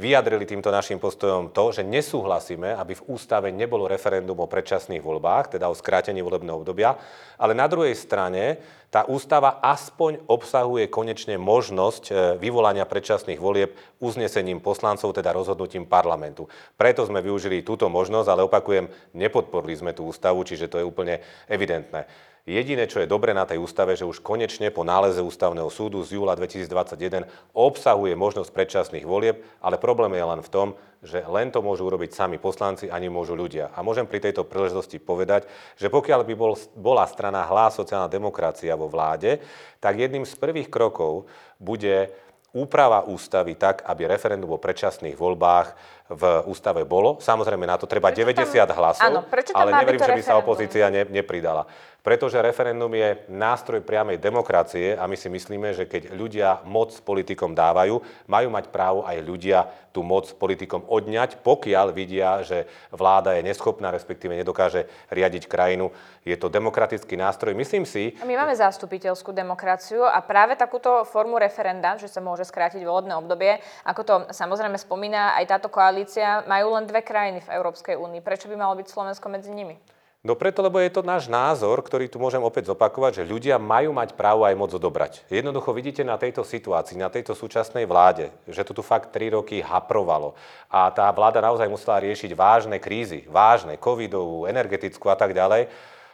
vyjadrili 0.00 0.48
týmto 0.48 0.72
našim 0.72 0.96
postojom 0.96 1.52
to, 1.52 1.64
že 1.72 1.82
nesúhlasíme, 1.84 2.72
aby 2.76 2.96
v 2.96 3.06
ústave 3.12 3.52
nebolo 3.52 3.84
referendum 3.84 4.40
o 4.40 4.48
predčasných 4.48 5.04
voľbách, 5.04 5.58
teda 5.58 5.68
o 5.68 5.76
skrátení 5.76 6.24
volebného 6.24 6.60
obdobia, 6.60 6.96
ale 7.36 7.52
na 7.52 7.68
druhej 7.68 7.92
strane 7.92 8.60
tá 8.92 9.08
ústava 9.08 9.56
aspoň 9.64 10.20
obsahuje 10.28 10.92
konečne 10.92 11.40
možnosť 11.40 12.04
e, 12.08 12.12
vyvolania 12.36 12.84
predčasných 12.84 13.40
volieb 13.40 13.72
uznesením 14.04 14.60
poslancov, 14.60 15.16
teda 15.16 15.32
rozhodnutím 15.32 15.88
parlamentu. 15.88 16.44
Preto 16.76 17.08
sme 17.08 17.24
využili 17.24 17.64
túto 17.64 17.88
možnosť, 17.88 18.28
ale 18.28 18.44
opakujem, 18.44 18.92
nepodporili 19.16 19.80
sme 19.80 19.96
tú 19.96 20.12
ústavu, 20.12 20.44
čiže 20.44 20.68
to 20.68 20.76
je 20.76 20.84
úplne 20.84 21.24
evidentné. 21.48 22.04
Jediné, 22.42 22.90
čo 22.90 22.98
je 22.98 23.06
dobre 23.06 23.30
na 23.30 23.46
tej 23.46 23.62
ústave, 23.62 23.94
že 23.94 24.02
už 24.02 24.18
konečne 24.18 24.74
po 24.74 24.82
náleze 24.82 25.22
ústavného 25.22 25.70
súdu 25.70 26.02
z 26.02 26.18
júla 26.18 26.34
2021 26.34 27.30
obsahuje 27.54 28.18
možnosť 28.18 28.50
predčasných 28.50 29.06
volieb, 29.06 29.46
ale 29.62 29.78
problém 29.78 30.10
je 30.18 30.26
len 30.26 30.42
v 30.42 30.50
tom, 30.50 30.68
že 31.06 31.22
len 31.22 31.54
to 31.54 31.62
môžu 31.62 31.86
urobiť 31.86 32.10
sami 32.10 32.42
poslanci 32.42 32.90
a 32.90 32.98
nemôžu 32.98 33.38
ľudia. 33.38 33.70
A 33.70 33.86
môžem 33.86 34.10
pri 34.10 34.18
tejto 34.18 34.42
príležitosti 34.42 34.98
povedať, 34.98 35.46
že 35.78 35.86
pokiaľ 35.86 36.26
by 36.26 36.34
bol, 36.34 36.58
bola 36.74 37.06
strana 37.06 37.46
Hlas 37.46 37.78
sociálna 37.78 38.10
demokracia 38.10 38.74
vo 38.74 38.90
vláde, 38.90 39.38
tak 39.78 40.02
jedným 40.02 40.26
z 40.26 40.34
prvých 40.34 40.66
krokov 40.66 41.30
bude 41.62 42.10
úprava 42.52 43.06
ústavy 43.08 43.56
tak, 43.56 43.80
aby 43.88 44.04
referendum 44.04 44.52
o 44.52 44.60
predčasných 44.60 45.16
voľbách 45.16 45.72
v 46.12 46.22
ústave 46.44 46.84
bolo. 46.84 47.16
Samozrejme, 47.16 47.64
na 47.64 47.80
to 47.80 47.88
treba 47.88 48.12
prečo 48.12 48.28
90 48.28 48.68
tam, 48.68 48.76
hlasov, 48.76 49.08
áno, 49.08 49.20
prečo 49.24 49.56
tam 49.56 49.64
ale 49.64 49.80
neverím, 49.80 50.04
že 50.04 50.18
by 50.20 50.24
sa 50.24 50.36
opozícia 50.36 50.92
ne, 50.92 51.08
nepridala. 51.08 51.64
Pretože 52.02 52.42
referendum 52.42 52.90
je 52.90 53.14
nástroj 53.30 53.78
priamej 53.86 54.18
demokracie 54.18 54.98
a 54.98 55.06
my 55.06 55.14
si 55.14 55.30
myslíme, 55.30 55.70
že 55.70 55.86
keď 55.86 56.10
ľudia 56.10 56.58
moc 56.66 56.90
politikom 57.06 57.54
dávajú, 57.54 58.02
majú 58.26 58.48
mať 58.50 58.74
právo 58.74 59.06
aj 59.06 59.22
ľudia 59.22 59.70
tú 59.94 60.02
moc 60.02 60.26
politikom 60.34 60.82
odňať, 60.90 61.38
pokiaľ 61.46 61.94
vidia, 61.94 62.42
že 62.42 62.66
vláda 62.90 63.38
je 63.38 63.46
neschopná, 63.46 63.94
respektíve 63.94 64.34
nedokáže 64.34 64.90
riadiť 65.14 65.46
krajinu. 65.46 65.94
Je 66.26 66.34
to 66.34 66.50
demokratický 66.50 67.14
nástroj. 67.14 67.54
Myslím 67.54 67.86
si... 67.86 68.18
My 68.26 68.34
máme 68.34 68.58
zastupiteľskú 68.58 69.30
demokraciu 69.30 70.02
a 70.02 70.18
práve 70.26 70.58
takúto 70.58 71.06
formu 71.06 71.38
referenda, 71.38 71.94
že 72.02 72.10
sa 72.10 72.18
môže 72.18 72.42
skrátiť 72.42 72.82
volebné 72.82 73.14
obdobie, 73.14 73.62
ako 73.86 74.02
to 74.02 74.14
samozrejme 74.34 74.74
spomína 74.74 75.38
aj 75.38 75.54
táto 75.54 75.70
koalícia, 75.70 76.42
majú 76.50 76.74
len 76.74 76.82
dve 76.82 77.06
krajiny 77.06 77.46
v 77.46 77.52
Európskej 77.62 77.94
únii. 77.94 78.26
Prečo 78.26 78.50
by 78.50 78.58
malo 78.58 78.74
byť 78.74 78.90
Slovensko 78.90 79.30
medzi 79.30 79.54
nimi? 79.54 79.78
No 80.22 80.38
preto, 80.38 80.62
lebo 80.62 80.78
je 80.78 80.86
to 80.86 81.02
náš 81.02 81.26
názor, 81.26 81.82
ktorý 81.82 82.06
tu 82.06 82.22
môžem 82.22 82.38
opäť 82.38 82.70
zopakovať, 82.70 83.18
že 83.18 83.26
ľudia 83.26 83.58
majú 83.58 83.90
mať 83.90 84.14
právo 84.14 84.46
aj 84.46 84.54
moc 84.54 84.70
odobrať. 84.70 85.26
Jednoducho 85.26 85.74
vidíte 85.74 86.06
na 86.06 86.14
tejto 86.14 86.46
situácii, 86.46 86.94
na 86.94 87.10
tejto 87.10 87.34
súčasnej 87.34 87.90
vláde, 87.90 88.30
že 88.46 88.62
to 88.62 88.70
tu 88.70 88.86
fakt 88.86 89.10
3 89.10 89.34
roky 89.34 89.58
haprovalo 89.58 90.38
a 90.70 90.86
tá 90.94 91.10
vláda 91.10 91.42
naozaj 91.42 91.66
musela 91.66 91.98
riešiť 91.98 92.38
vážne 92.38 92.78
krízy, 92.78 93.26
vážne, 93.26 93.74
covidovú, 93.82 94.46
energetickú 94.46 95.10
a 95.10 95.18
tak 95.18 95.34
ďalej 95.34 95.66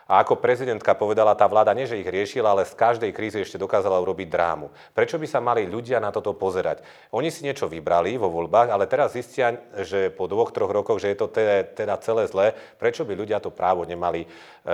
a 0.09 0.25
ako 0.25 0.41
prezidentka 0.41 0.97
povedala, 0.97 1.37
tá 1.37 1.45
vláda 1.45 1.77
nie, 1.77 1.85
že 1.85 2.01
ich 2.01 2.09
riešila, 2.09 2.57
ale 2.57 2.65
z 2.65 2.73
každej 2.73 3.13
krízy 3.13 3.45
ešte 3.45 3.61
dokázala 3.61 4.01
urobiť 4.01 4.25
drámu. 4.33 4.73
Prečo 4.97 5.21
by 5.21 5.29
sa 5.29 5.45
mali 5.45 5.69
ľudia 5.69 6.01
na 6.01 6.09
toto 6.09 6.33
pozerať? 6.33 6.81
Oni 7.13 7.29
si 7.29 7.45
niečo 7.45 7.69
vybrali 7.69 8.17
vo 8.17 8.33
voľbách, 8.33 8.73
ale 8.73 8.89
teraz 8.89 9.13
zistia, 9.13 9.61
že 9.85 10.09
po 10.09 10.25
dvoch, 10.25 10.49
troch 10.49 10.73
rokoch, 10.73 10.97
že 10.97 11.13
je 11.13 11.19
to 11.21 11.29
teda, 11.29 11.69
teda 11.77 11.95
celé 12.01 12.25
zlé. 12.25 12.57
Prečo 12.81 13.05
by 13.05 13.13
ľudia 13.13 13.37
to 13.37 13.53
právo 13.53 13.85
nemali 13.85 14.25
e, 14.25 14.29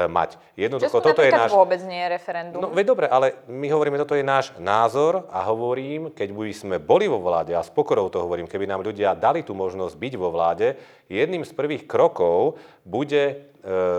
mať? 0.07 0.39
Jednoducho, 0.55 1.03
toto 1.03 1.27
je 1.27 1.35
náš... 1.35 1.51
vôbec 1.51 1.83
nie 1.83 1.99
je 1.99 2.09
referendum. 2.15 2.63
No 2.63 2.71
veď 2.71 2.95
dobre, 2.95 3.07
ale 3.11 3.35
my 3.51 3.67
hovoríme, 3.75 3.99
toto 3.99 4.15
je 4.15 4.23
náš 4.23 4.55
názor 4.63 5.27
a 5.35 5.43
hovorím, 5.51 6.15
keď 6.15 6.31
by 6.31 6.55
sme 6.55 6.77
boli 6.79 7.11
vo 7.11 7.19
vláde, 7.19 7.59
a 7.59 7.67
s 7.67 7.75
pokorou 7.75 8.07
to 8.07 8.23
hovorím, 8.23 8.47
keby 8.47 8.71
nám 8.71 8.87
ľudia 8.87 9.19
dali 9.19 9.43
tú 9.43 9.51
možnosť 9.51 9.99
byť 9.99 10.15
vo 10.15 10.31
vláde, 10.31 10.79
jedným 11.11 11.43
z 11.43 11.51
prvých 11.51 11.91
krokov 11.91 12.55
bude 12.87 13.51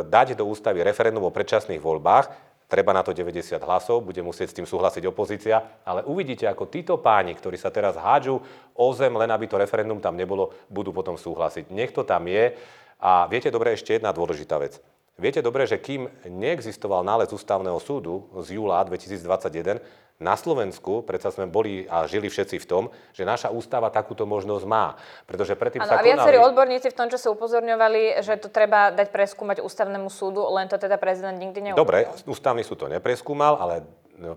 dať 0.05 0.37
do 0.37 0.45
ústavy 0.45 0.85
referendum 0.85 1.25
o 1.25 1.33
predčasných 1.33 1.81
voľbách, 1.81 2.29
treba 2.69 2.93
na 2.93 3.05
to 3.05 3.13
90 3.13 3.61
hlasov, 3.61 4.01
bude 4.01 4.21
musieť 4.21 4.53
s 4.53 4.57
tým 4.57 4.67
súhlasiť 4.69 5.03
opozícia, 5.09 5.81
ale 5.85 6.05
uvidíte, 6.05 6.45
ako 6.49 6.69
títo 6.69 6.97
páni, 6.97 7.37
ktorí 7.37 7.57
sa 7.57 7.69
teraz 7.69 7.97
hádžu 7.97 8.41
o 8.73 8.87
zem, 8.93 9.13
len 9.13 9.29
aby 9.29 9.45
to 9.45 9.61
referendum 9.61 10.01
tam 10.01 10.17
nebolo, 10.17 10.53
budú 10.69 10.89
potom 10.93 11.17
súhlasiť. 11.17 11.69
Nech 11.69 11.93
to 11.93 12.05
tam 12.05 12.25
je. 12.25 12.57
A 13.01 13.29
viete 13.29 13.53
dobre, 13.53 13.73
ešte 13.73 13.97
jedna 13.97 14.09
dôležitá 14.09 14.57
vec. 14.57 14.81
Viete 15.15 15.39
dobre, 15.39 15.63
že 15.63 15.79
kým 15.79 16.11
neexistoval 16.27 16.99
nález 16.99 17.31
ústavného 17.31 17.79
súdu 17.79 18.27
z 18.43 18.59
júla 18.59 18.83
2021, 18.83 19.79
na 20.15 20.39
Slovensku 20.39 21.03
predsa 21.03 21.27
sme 21.27 21.43
boli 21.43 21.83
a 21.91 22.07
žili 22.07 22.31
všetci 22.31 22.55
v 22.63 22.67
tom, 22.67 22.83
že 23.11 23.27
naša 23.27 23.51
ústava 23.51 23.91
takúto 23.91 24.23
možnosť 24.23 24.63
má. 24.63 24.95
Pretože 25.27 25.59
predtým 25.59 25.83
ano, 25.83 25.91
sa 25.91 25.99
a 25.99 26.07
viacerí 26.07 26.39
odborníci 26.39 26.87
v 26.87 26.95
tom 26.95 27.11
čase 27.11 27.27
upozorňovali, 27.27 28.23
že 28.23 28.39
to 28.39 28.47
treba 28.47 28.95
dať 28.95 29.11
preskúmať 29.11 29.59
ústavnému 29.59 30.07
súdu, 30.07 30.47
len 30.55 30.71
to 30.71 30.79
teda 30.79 30.95
prezident 30.95 31.35
nikdy 31.35 31.71
neurobil. 31.71 31.83
Dobre, 31.83 31.99
ústavný 32.31 32.63
súd 32.63 32.79
to 32.79 32.87
nepreskúmal, 32.87 33.59
ale 33.59 33.83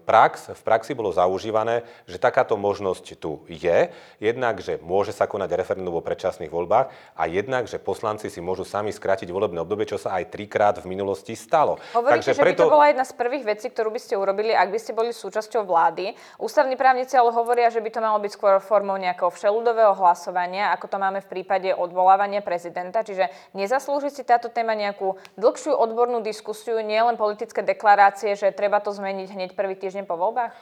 prax, 0.05 0.53
v 0.53 0.63
praxi 0.63 0.93
bolo 0.95 1.15
zaužívané, 1.15 1.87
že 2.05 2.19
takáto 2.21 2.59
možnosť 2.59 3.19
tu 3.19 3.43
je. 3.47 3.91
Jednak, 4.19 4.59
že 4.59 4.79
môže 4.83 5.15
sa 5.15 5.31
konať 5.31 5.55
referendum 5.55 5.95
o 5.95 6.03
predčasných 6.03 6.51
voľbách 6.51 6.91
a 7.15 7.23
jednak, 7.31 7.71
že 7.71 7.79
poslanci 7.81 8.29
si 8.29 8.43
môžu 8.43 8.67
sami 8.67 8.91
skrátiť 8.91 9.31
volebné 9.31 9.63
obdobie, 9.63 9.87
čo 9.87 9.97
sa 9.97 10.19
aj 10.19 10.35
trikrát 10.35 10.77
v 10.83 10.91
minulosti 10.91 11.39
stalo. 11.39 11.79
Hovoríte, 11.95 12.29
Takže 12.29 12.33
že 12.35 12.43
preto... 12.43 12.65
by 12.65 12.69
to 12.69 12.75
bola 12.75 12.87
jedna 12.91 13.07
z 13.07 13.15
prvých 13.15 13.45
vecí, 13.47 13.67
ktorú 13.71 13.89
by 13.95 14.01
ste 14.03 14.15
urobili, 14.19 14.53
ak 14.53 14.69
by 14.69 14.79
ste 14.79 14.93
boli 14.93 15.11
súčasťou 15.15 15.63
vlády. 15.65 16.19
Ústavní 16.43 16.75
právnici 16.75 17.15
ale 17.15 17.31
hovoria, 17.31 17.71
že 17.71 17.83
by 17.83 17.91
to 17.95 18.01
malo 18.03 18.19
byť 18.19 18.33
skôr 18.35 18.59
formou 18.59 18.99
nejakého 18.99 19.31
všeludového 19.31 19.95
hlasovania, 19.95 20.75
ako 20.75 20.87
to 20.91 20.97
máme 20.99 21.23
v 21.23 21.31
prípade 21.31 21.71
odvolávania 21.75 22.43
prezidenta. 22.43 23.07
Čiže 23.07 23.31
nezaslúži 23.55 24.11
si 24.11 24.23
táto 24.27 24.51
téma 24.51 24.75
nejakú 24.75 25.19
dlhšiu 25.39 25.75
odbornú 25.75 26.21
diskusiu, 26.21 26.81
nielen 26.83 27.15
politické 27.15 27.63
deklarácie, 27.63 28.35
že 28.35 28.55
treba 28.55 28.83
to 28.83 28.91
zmeniť 28.91 29.29
hneď 29.35 29.51
prvý 29.69 29.77
týždeň 29.77 30.09
po 30.09 30.17
voľbách? 30.17 30.57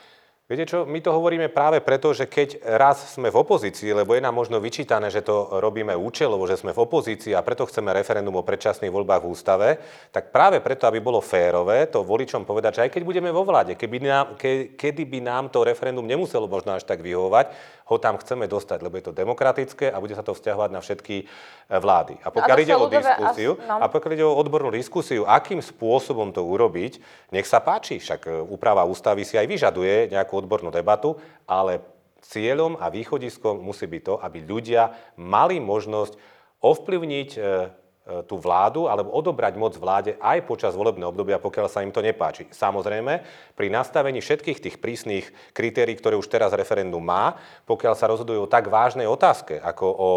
Viete 0.47 0.67
čo, 0.67 0.87
my 0.87 1.03
to 1.03 1.11
hovoríme 1.11 1.51
práve 1.51 1.83
preto, 1.83 2.15
že 2.15 2.31
keď 2.31 2.79
raz 2.79 3.19
sme 3.19 3.35
v 3.35 3.39
opozícii, 3.39 3.91
lebo 3.91 4.15
je 4.15 4.23
nám 4.23 4.35
možno 4.35 4.63
vyčítané, 4.63 5.11
že 5.11 5.23
to 5.23 5.59
robíme 5.59 5.91
účelovo, 5.95 6.47
že 6.47 6.55
sme 6.55 6.71
v 6.71 6.87
opozícii 6.87 7.35
a 7.35 7.43
preto 7.43 7.67
chceme 7.67 7.91
referendum 7.91 8.35
o 8.35 8.47
predčasných 8.47 8.95
voľbách 8.95 9.27
v 9.27 9.31
ústave, 9.31 9.69
tak 10.15 10.31
práve 10.31 10.63
preto, 10.63 10.87
aby 10.87 11.03
bolo 11.03 11.19
férové, 11.19 11.91
to 11.91 12.07
voličom 12.07 12.47
povedať, 12.47 12.79
že 12.79 12.83
aj 12.87 12.91
keď 12.95 13.03
budeme 13.03 13.31
vo 13.35 13.43
vláde, 13.43 13.75
keby 13.75 13.99
nám, 14.03 14.27
ke, 14.39 14.79
kedy 14.79 15.03
by 15.07 15.19
nám 15.19 15.51
to 15.51 15.67
referendum 15.67 16.07
nemuselo 16.07 16.47
možno 16.47 16.79
až 16.79 16.87
tak 16.87 17.03
vyhovovať, 17.03 17.51
ho 17.87 17.97
tam 18.03 18.19
chceme 18.19 18.51
dostať, 18.51 18.83
lebo 18.83 18.99
je 18.99 19.07
to 19.07 19.15
demokratické 19.15 19.95
a 19.95 20.03
bude 20.03 20.19
sa 20.19 20.27
to 20.27 20.35
vzťahovať 20.35 20.71
na 20.75 20.83
všetky 20.83 21.17
e, 21.23 21.25
vlády. 21.71 22.19
A 22.27 22.35
pokiaľ 22.35 22.59
ide 22.59 22.75
o 22.75 22.91
diskusiu, 22.91 23.55
no. 23.63 23.79
a 23.79 23.87
pokiaľ 23.87 24.13
ide 24.19 24.27
o 24.27 24.35
odbornú 24.35 24.75
diskusiu, 24.75 25.23
akým 25.23 25.63
spôsobom 25.63 26.35
to 26.35 26.43
urobiť, 26.43 26.99
nech 27.31 27.47
sa 27.47 27.63
páči, 27.63 28.03
však 28.03 28.21
e, 28.27 28.31
úprava 28.51 28.83
ústavy 28.83 29.23
si 29.23 29.39
aj 29.39 29.47
vyžaduje 29.47 30.11
nejakú 30.11 30.35
odbornú 30.35 30.75
debatu, 30.75 31.15
ale 31.47 31.79
cieľom 32.27 32.75
a 32.83 32.91
východiskom 32.91 33.63
musí 33.63 33.87
byť 33.87 34.03
to, 34.03 34.15
aby 34.19 34.43
ľudia 34.43 34.91
mali 35.15 35.63
možnosť 35.63 36.19
ovplyvniť 36.67 37.31
E, 37.39 37.86
tú 38.31 38.39
vládu 38.39 38.87
alebo 38.87 39.11
odobrať 39.11 39.59
moc 39.59 39.75
vláde 39.75 40.15
aj 40.23 40.47
počas 40.47 40.79
volebného 40.79 41.11
obdobia, 41.11 41.43
pokiaľ 41.43 41.67
sa 41.67 41.83
im 41.83 41.91
to 41.91 41.99
nepáči. 41.99 42.47
Samozrejme, 42.55 43.13
pri 43.59 43.67
nastavení 43.67 44.23
všetkých 44.23 44.63
tých 44.63 44.77
prísnych 44.79 45.27
kritérií, 45.51 45.99
ktoré 45.99 46.15
už 46.15 46.31
teraz 46.31 46.55
referendum 46.55 47.03
má, 47.03 47.35
pokiaľ 47.67 47.95
sa 47.99 48.07
rozhodujú 48.07 48.47
o 48.47 48.53
tak 48.53 48.71
vážnej 48.71 49.11
otázke, 49.11 49.59
ako 49.59 49.87
o 49.91 50.11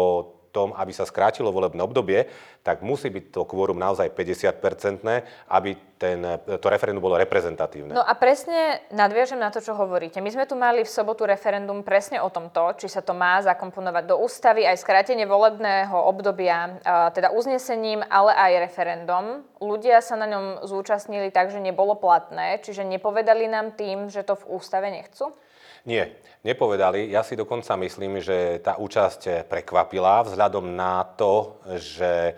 tom, 0.50 0.74
aby 0.76 0.92
sa 0.92 1.06
skrátilo 1.06 1.54
volebné 1.54 1.80
obdobie, 1.82 2.26
tak 2.60 2.84
musí 2.84 3.08
byť 3.08 3.32
to 3.32 3.48
kvórum 3.48 3.80
naozaj 3.80 4.12
50-percentné, 4.12 5.24
aby 5.48 5.78
ten, 5.96 6.20
to 6.60 6.66
referendum 6.68 7.00
bolo 7.00 7.16
reprezentatívne. 7.20 7.92
No 7.92 8.04
a 8.04 8.12
presne 8.16 8.84
nadviažem 8.92 9.36
na 9.36 9.52
to, 9.52 9.60
čo 9.60 9.76
hovoríte. 9.76 10.20
My 10.20 10.32
sme 10.32 10.48
tu 10.48 10.56
mali 10.56 10.84
v 10.84 10.88
sobotu 10.88 11.28
referendum 11.28 11.84
presne 11.84 12.20
o 12.20 12.28
tomto, 12.32 12.76
či 12.80 12.88
sa 12.88 13.04
to 13.04 13.12
má 13.12 13.40
zakomponovať 13.44 14.04
do 14.08 14.16
ústavy, 14.20 14.64
aj 14.64 14.80
skrátenie 14.80 15.28
volebného 15.28 15.92
obdobia, 15.96 16.80
teda 17.12 17.32
uznesením, 17.32 18.00
ale 18.08 18.32
aj 18.32 18.52
referendum. 18.64 19.44
Ľudia 19.60 20.00
sa 20.00 20.16
na 20.16 20.24
ňom 20.28 20.64
zúčastnili 20.64 21.28
tak, 21.28 21.52
že 21.52 21.60
nebolo 21.60 21.96
platné, 21.96 22.60
čiže 22.64 22.84
nepovedali 22.84 23.44
nám 23.48 23.76
tým, 23.76 24.08
že 24.08 24.24
to 24.24 24.40
v 24.40 24.56
ústave 24.56 24.88
nechcú? 24.88 25.36
Nie, 25.84 26.20
nepovedali. 26.44 27.08
Ja 27.08 27.24
si 27.24 27.36
dokonca 27.36 27.76
myslím, 27.80 28.20
že 28.20 28.60
tá 28.60 28.76
účasť 28.76 29.48
prekvapila 29.48 30.24
vzhľadom 30.24 30.76
na 30.76 31.04
to, 31.16 31.60
že 31.80 32.36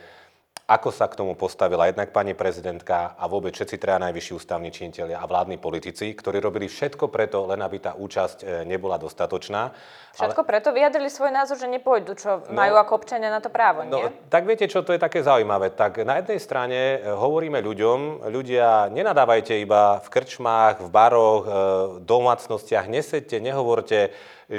ako 0.73 0.89
sa 0.89 1.05
k 1.05 1.21
tomu 1.21 1.37
postavila 1.37 1.85
jednak 1.93 2.17
pani 2.17 2.33
prezidentka 2.33 3.13
a 3.21 3.29
vôbec 3.29 3.53
všetci 3.53 3.77
traja 3.77 4.01
najvyšší 4.09 4.33
ústavní 4.33 4.73
činiteľia 4.73 5.21
a 5.21 5.29
vládni 5.29 5.61
politici, 5.61 6.17
ktorí 6.17 6.41
robili 6.41 6.65
všetko 6.65 7.13
preto, 7.13 7.45
len 7.45 7.61
aby 7.61 7.77
tá 7.77 7.93
účasť 7.93 8.39
e, 8.41 8.45
nebola 8.65 8.97
dostatočná. 8.97 9.77
Všetko 10.17 10.41
ale... 10.41 10.49
preto 10.49 10.73
vyjadrili 10.73 11.13
svoj 11.13 11.29
názor, 11.29 11.61
že 11.61 11.69
nepôjdu, 11.69 12.17
čo 12.17 12.41
no, 12.49 12.57
majú 12.57 12.81
ako 12.81 13.05
občania 13.05 13.29
na 13.29 13.45
to 13.45 13.53
právo, 13.53 13.85
no, 13.85 14.01
nie? 14.01 14.09
Tak 14.33 14.49
viete, 14.49 14.65
čo 14.65 14.81
to 14.81 14.97
je 14.97 15.01
také 15.01 15.21
zaujímavé. 15.21 15.77
Tak 15.77 16.09
na 16.09 16.25
jednej 16.25 16.41
strane 16.41 16.79
e, 16.97 17.13
hovoríme 17.13 17.61
ľuďom, 17.61 18.33
ľudia, 18.33 18.89
nenadávajte 18.89 19.61
iba 19.61 20.01
v 20.01 20.09
krčmách, 20.09 20.81
v 20.81 20.89
baroch, 20.89 21.45
v 21.45 21.53
e, 21.53 22.05
domácnostiach, 22.09 22.89
nesedte, 22.89 23.37
nehovorte, 23.45 24.09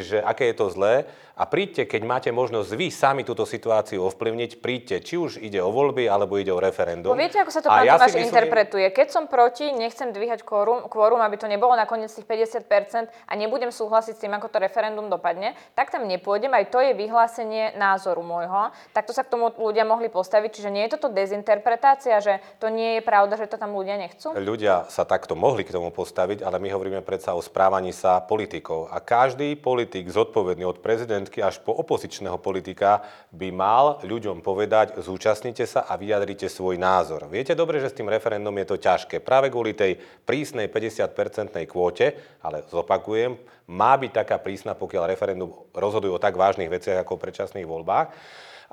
že 0.01 0.17
aké 0.23 0.49
je 0.49 0.55
to 0.57 0.73
zlé 0.73 1.05
a 1.33 1.49
príďte, 1.49 1.89
keď 1.89 2.01
máte 2.05 2.29
možnosť 2.29 2.69
vy 2.77 2.93
sami 2.93 3.25
túto 3.25 3.41
situáciu 3.49 4.05
ovplyvniť, 4.05 4.61
príďte, 4.61 5.01
či 5.01 5.17
už 5.17 5.41
ide 5.41 5.57
o 5.65 5.73
voľby, 5.73 6.05
alebo 6.05 6.37
ide 6.37 6.53
o 6.53 6.61
referendum. 6.61 7.09
No 7.09 7.17
viete, 7.17 7.41
ako 7.41 7.49
sa 7.49 7.65
to 7.65 7.73
pán 7.73 7.89
ja 7.89 7.97
Tomáš 7.97 8.13
myslím... 8.13 8.29
interpretuje? 8.29 8.85
Keď 8.93 9.07
som 9.09 9.25
proti, 9.25 9.73
nechcem 9.73 10.13
dvíhať 10.13 10.45
kvórum, 10.45 10.85
kvórum, 10.85 11.17
aby 11.25 11.41
to 11.41 11.49
nebolo 11.49 11.73
nakoniec 11.73 12.13
tých 12.13 12.29
50% 12.29 13.09
a 13.09 13.33
nebudem 13.33 13.73
súhlasiť 13.73 14.13
s 14.13 14.21
tým, 14.21 14.33
ako 14.37 14.45
to 14.45 14.61
referendum 14.61 15.09
dopadne, 15.09 15.57
tak 15.73 15.89
tam 15.89 16.05
nepôjdem. 16.05 16.53
Aj 16.53 16.69
to 16.69 16.77
je 16.77 16.93
vyhlásenie 16.93 17.73
názoru 17.81 18.21
môjho. 18.21 18.69
Takto 18.93 19.09
sa 19.09 19.25
k 19.25 19.33
tomu 19.33 19.49
ľudia 19.57 19.89
mohli 19.89 20.13
postaviť. 20.13 20.49
Čiže 20.53 20.69
nie 20.69 20.85
je 20.85 21.01
toto 21.01 21.09
dezinterpretácia, 21.09 22.21
že 22.21 22.45
to 22.61 22.69
nie 22.69 22.97
je 22.97 23.01
pravda, 23.01 23.41
že 23.41 23.49
to 23.49 23.57
tam 23.57 23.73
ľudia 23.73 23.97
nechcú? 23.97 24.37
Ľudia 24.37 24.85
sa 24.85 25.01
takto 25.01 25.33
mohli 25.33 25.65
k 25.65 25.73
tomu 25.73 25.89
postaviť, 25.89 26.45
ale 26.45 26.61
my 26.61 26.69
hovoríme 26.69 27.01
predsa 27.01 27.33
o 27.33 27.41
správaní 27.41 27.89
sa 27.89 28.21
politikov. 28.21 28.93
A 28.93 29.01
každý 29.01 29.57
politik 29.57 29.82
zodpovedný 29.89 30.63
od 30.63 30.79
prezidentky 30.79 31.43
až 31.43 31.59
po 31.59 31.73
opozičného 31.75 32.39
politika 32.39 33.03
by 33.33 33.49
mal 33.49 33.99
ľuďom 34.05 34.39
povedať, 34.39 34.99
zúčastnite 35.01 35.67
sa 35.67 35.83
a 35.83 35.99
vyjadrite 35.99 36.47
svoj 36.47 36.79
názor. 36.79 37.27
Viete 37.27 37.57
dobre, 37.57 37.81
že 37.83 37.91
s 37.91 37.97
tým 37.97 38.07
referendum 38.07 38.53
je 38.59 38.67
to 38.69 38.77
ťažké. 38.77 39.19
Práve 39.19 39.49
kvôli 39.49 39.73
tej 39.73 39.99
prísnej 40.27 40.69
50-percentnej 40.69 41.65
kvóte, 41.65 42.39
ale 42.39 42.63
zopakujem, 42.69 43.35
má 43.67 43.95
byť 43.95 44.11
taká 44.11 44.37
prísna, 44.39 44.77
pokiaľ 44.77 45.03
referendum 45.09 45.51
rozhoduje 45.73 46.11
o 46.11 46.21
tak 46.21 46.35
vážnych 46.35 46.71
veciach 46.71 47.03
ako 47.03 47.15
o 47.15 47.21
predčasných 47.23 47.67
voľbách. 47.67 48.11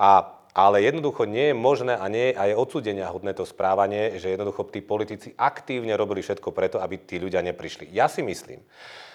A 0.00 0.40
ale 0.54 0.82
jednoducho 0.82 1.30
nie 1.30 1.54
je 1.54 1.56
možné 1.56 1.94
a 1.94 2.06
nie 2.10 2.34
a 2.34 2.50
je 2.50 2.58
odsudenia 2.58 3.06
hodné 3.06 3.34
to 3.34 3.46
správanie, 3.46 4.18
že 4.18 4.34
jednoducho 4.34 4.66
tí 4.66 4.82
politici 4.82 5.30
aktívne 5.38 5.94
robili 5.94 6.26
všetko 6.26 6.50
preto, 6.50 6.82
aby 6.82 6.98
tí 6.98 7.22
ľudia 7.22 7.38
neprišli. 7.38 7.86
Ja 7.94 8.10
si 8.10 8.26
myslím, 8.26 8.58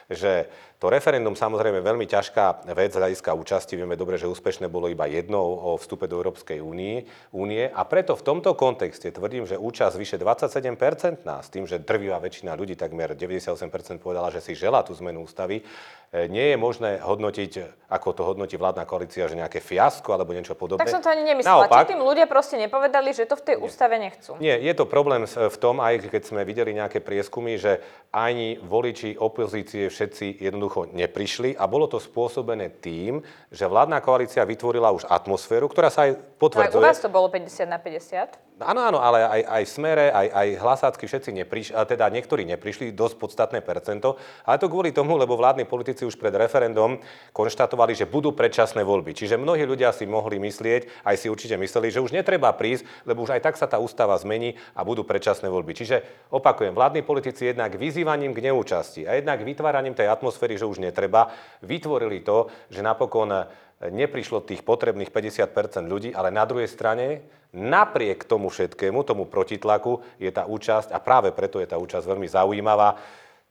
že 0.08 0.48
to 0.76 0.92
referendum 0.92 1.40
samozrejme 1.40 1.80
veľmi 1.80 2.04
ťažká 2.04 2.68
vec 2.76 2.92
z 2.92 3.00
hľadiska 3.00 3.32
účasti. 3.32 3.80
Vieme 3.80 3.96
dobre, 3.96 4.20
že 4.20 4.28
úspešné 4.28 4.68
bolo 4.68 4.92
iba 4.92 5.08
jedno 5.08 5.40
o 5.40 5.80
vstupe 5.80 6.04
do 6.06 6.20
Európskej 6.20 6.60
únie, 6.60 7.08
únie 7.32 7.72
a 7.72 7.82
preto 7.88 8.14
v 8.20 8.24
tomto 8.24 8.54
kontexte 8.60 9.08
tvrdím, 9.10 9.48
že 9.48 9.56
účasť 9.56 9.96
vyše 9.96 10.18
27% 10.20 11.26
s 11.26 11.48
tým, 11.48 11.64
že 11.64 11.80
drvivá 11.80 12.20
väčšina 12.20 12.54
ľudí, 12.60 12.76
takmer 12.76 13.16
98% 13.16 14.04
povedala, 14.04 14.28
že 14.30 14.44
si 14.44 14.52
žela 14.52 14.84
tú 14.84 14.92
zmenu 15.00 15.24
ústavy, 15.24 15.64
e, 16.12 16.28
nie 16.28 16.54
je 16.54 16.58
možné 16.60 17.00
hodnotiť, 17.00 17.52
ako 17.90 18.08
to 18.12 18.22
hodnotí 18.28 18.60
vládna 18.60 18.84
koalícia, 18.84 19.32
že 19.32 19.40
nejaké 19.40 19.64
fiasko 19.64 20.12
alebo 20.12 20.36
niečo 20.36 20.60
podobné. 20.60 20.84
Tak 20.84 20.92
som 20.92 21.02
to 21.02 21.10
ani 21.10 21.24
nemyslela. 21.24 21.72
Naopak, 21.72 21.88
tým 21.88 22.04
ľudia 22.04 22.28
proste 22.28 22.60
nepovedali, 22.60 23.16
že 23.16 23.24
to 23.24 23.40
v 23.40 23.44
tej 23.48 23.56
nie. 23.58 23.64
ústave 23.64 23.96
nechcú. 23.96 24.38
Nie, 24.44 24.60
je 24.60 24.74
to 24.76 24.84
problém 24.84 25.24
v 25.26 25.58
tom, 25.58 25.80
aj 25.80 26.12
keď 26.12 26.22
sme 26.30 26.44
videli 26.44 26.76
nejaké 26.76 27.00
prieskumy, 27.00 27.56
že 27.56 27.80
ani 28.12 28.60
voliči 28.60 29.16
opozície 29.16 29.88
všetci 29.88 30.44
jednoducho 30.44 30.65
jednoducho 30.66 30.90
neprišli 30.98 31.54
a 31.54 31.70
bolo 31.70 31.86
to 31.86 32.02
spôsobené 32.02 32.74
tým, 32.82 33.22
že 33.54 33.70
vládna 33.70 34.02
koalícia 34.02 34.42
vytvorila 34.42 34.90
už 34.92 35.06
atmosféru, 35.06 35.70
ktorá 35.70 35.94
sa 35.94 36.10
aj 36.10 36.18
potvrdzuje. 36.42 36.74
Tak 36.74 36.82
u 36.82 36.90
vás 36.90 36.98
to 36.98 37.10
bolo 37.14 37.30
50 37.30 37.70
na 37.70 37.78
50? 37.78 38.45
Áno, 38.56 38.88
áno, 38.88 39.04
ale 39.04 39.20
aj, 39.20 39.42
aj 39.52 39.64
v 39.68 39.74
smere, 39.76 40.06
aj, 40.16 40.28
aj 40.32 40.48
hlasácky 40.64 41.04
všetci 41.12 41.44
neprišli, 41.44 41.76
teda 41.76 42.08
niektorí 42.08 42.48
neprišli, 42.48 42.96
dosť 42.96 43.16
podstatné 43.20 43.60
percento, 43.60 44.16
ale 44.48 44.56
to 44.56 44.72
kvôli 44.72 44.96
tomu, 44.96 45.20
lebo 45.20 45.36
vládni 45.36 45.68
politici 45.68 46.08
už 46.08 46.16
pred 46.16 46.32
referendum 46.32 46.96
konštatovali, 47.36 47.92
že 48.00 48.08
budú 48.08 48.32
predčasné 48.32 48.88
voľby. 48.88 49.12
Čiže 49.12 49.36
mnohí 49.36 49.68
ľudia 49.68 49.92
si 49.92 50.08
mohli 50.08 50.40
myslieť, 50.40 51.04
aj 51.04 51.16
si 51.20 51.28
určite 51.28 51.60
mysleli, 51.60 51.92
že 51.92 52.00
už 52.00 52.16
netreba 52.16 52.48
prísť, 52.56 52.88
lebo 53.04 53.28
už 53.28 53.36
aj 53.36 53.44
tak 53.44 53.60
sa 53.60 53.68
tá 53.68 53.76
ústava 53.76 54.16
zmení 54.16 54.56
a 54.72 54.88
budú 54.88 55.04
predčasné 55.04 55.52
voľby. 55.52 55.76
Čiže 55.76 56.32
opakujem, 56.32 56.72
vládni 56.72 57.04
politici 57.04 57.52
jednak 57.52 57.76
vyzývaním 57.76 58.32
k 58.32 58.40
neúčasti 58.40 59.04
a 59.04 59.20
jednak 59.20 59.44
vytváraním 59.44 60.00
tej 60.00 60.08
atmosféry, 60.08 60.56
že 60.56 60.64
už 60.64 60.80
netreba, 60.80 61.28
vytvorili 61.60 62.24
to, 62.24 62.48
že 62.72 62.80
napokon 62.80 63.52
neprišlo 63.84 64.48
tých 64.48 64.64
potrebných 64.64 65.12
50% 65.12 65.52
ľudí, 65.92 66.16
ale 66.16 66.32
na 66.32 66.48
druhej 66.48 66.72
strane, 66.72 67.28
napriek 67.56 68.28
tomu 68.28 68.52
všetkému, 68.52 69.08
tomu 69.08 69.26
protitlaku, 69.26 70.04
je 70.20 70.30
tá 70.30 70.44
účasť, 70.44 70.92
a 70.92 71.00
práve 71.00 71.32
preto 71.32 71.64
je 71.64 71.68
tá 71.72 71.80
účasť 71.80 72.06
veľmi 72.06 72.28
zaujímavá, 72.28 73.00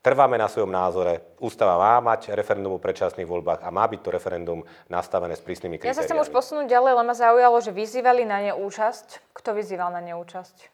Trváme 0.05 0.37
na 0.37 0.53
svojom 0.53 0.69
názore. 0.69 1.33
Ústava 1.41 1.81
má 1.81 2.13
mať 2.13 2.37
referendum 2.37 2.77
o 2.77 2.83
predčasných 2.83 3.25
voľbách 3.25 3.65
a 3.65 3.73
má 3.73 3.89
byť 3.89 4.01
to 4.05 4.13
referendum 4.13 4.61
nastavené 4.93 5.33
s 5.33 5.41
prísnymi 5.41 5.81
kritériami. 5.81 5.97
Ja 5.97 5.97
sa 5.97 6.05
chcem 6.05 6.21
už 6.21 6.29
posunúť 6.29 6.69
ďalej, 6.69 6.91
ale 6.93 7.03
ma 7.09 7.17
zaujalo, 7.17 7.57
že 7.65 7.73
vyzývali 7.73 8.29
na 8.29 8.53
neúčasť. 8.53 9.33
Kto 9.33 9.57
vyzýval 9.57 9.97
na 9.97 10.05
neúčasť? 10.05 10.74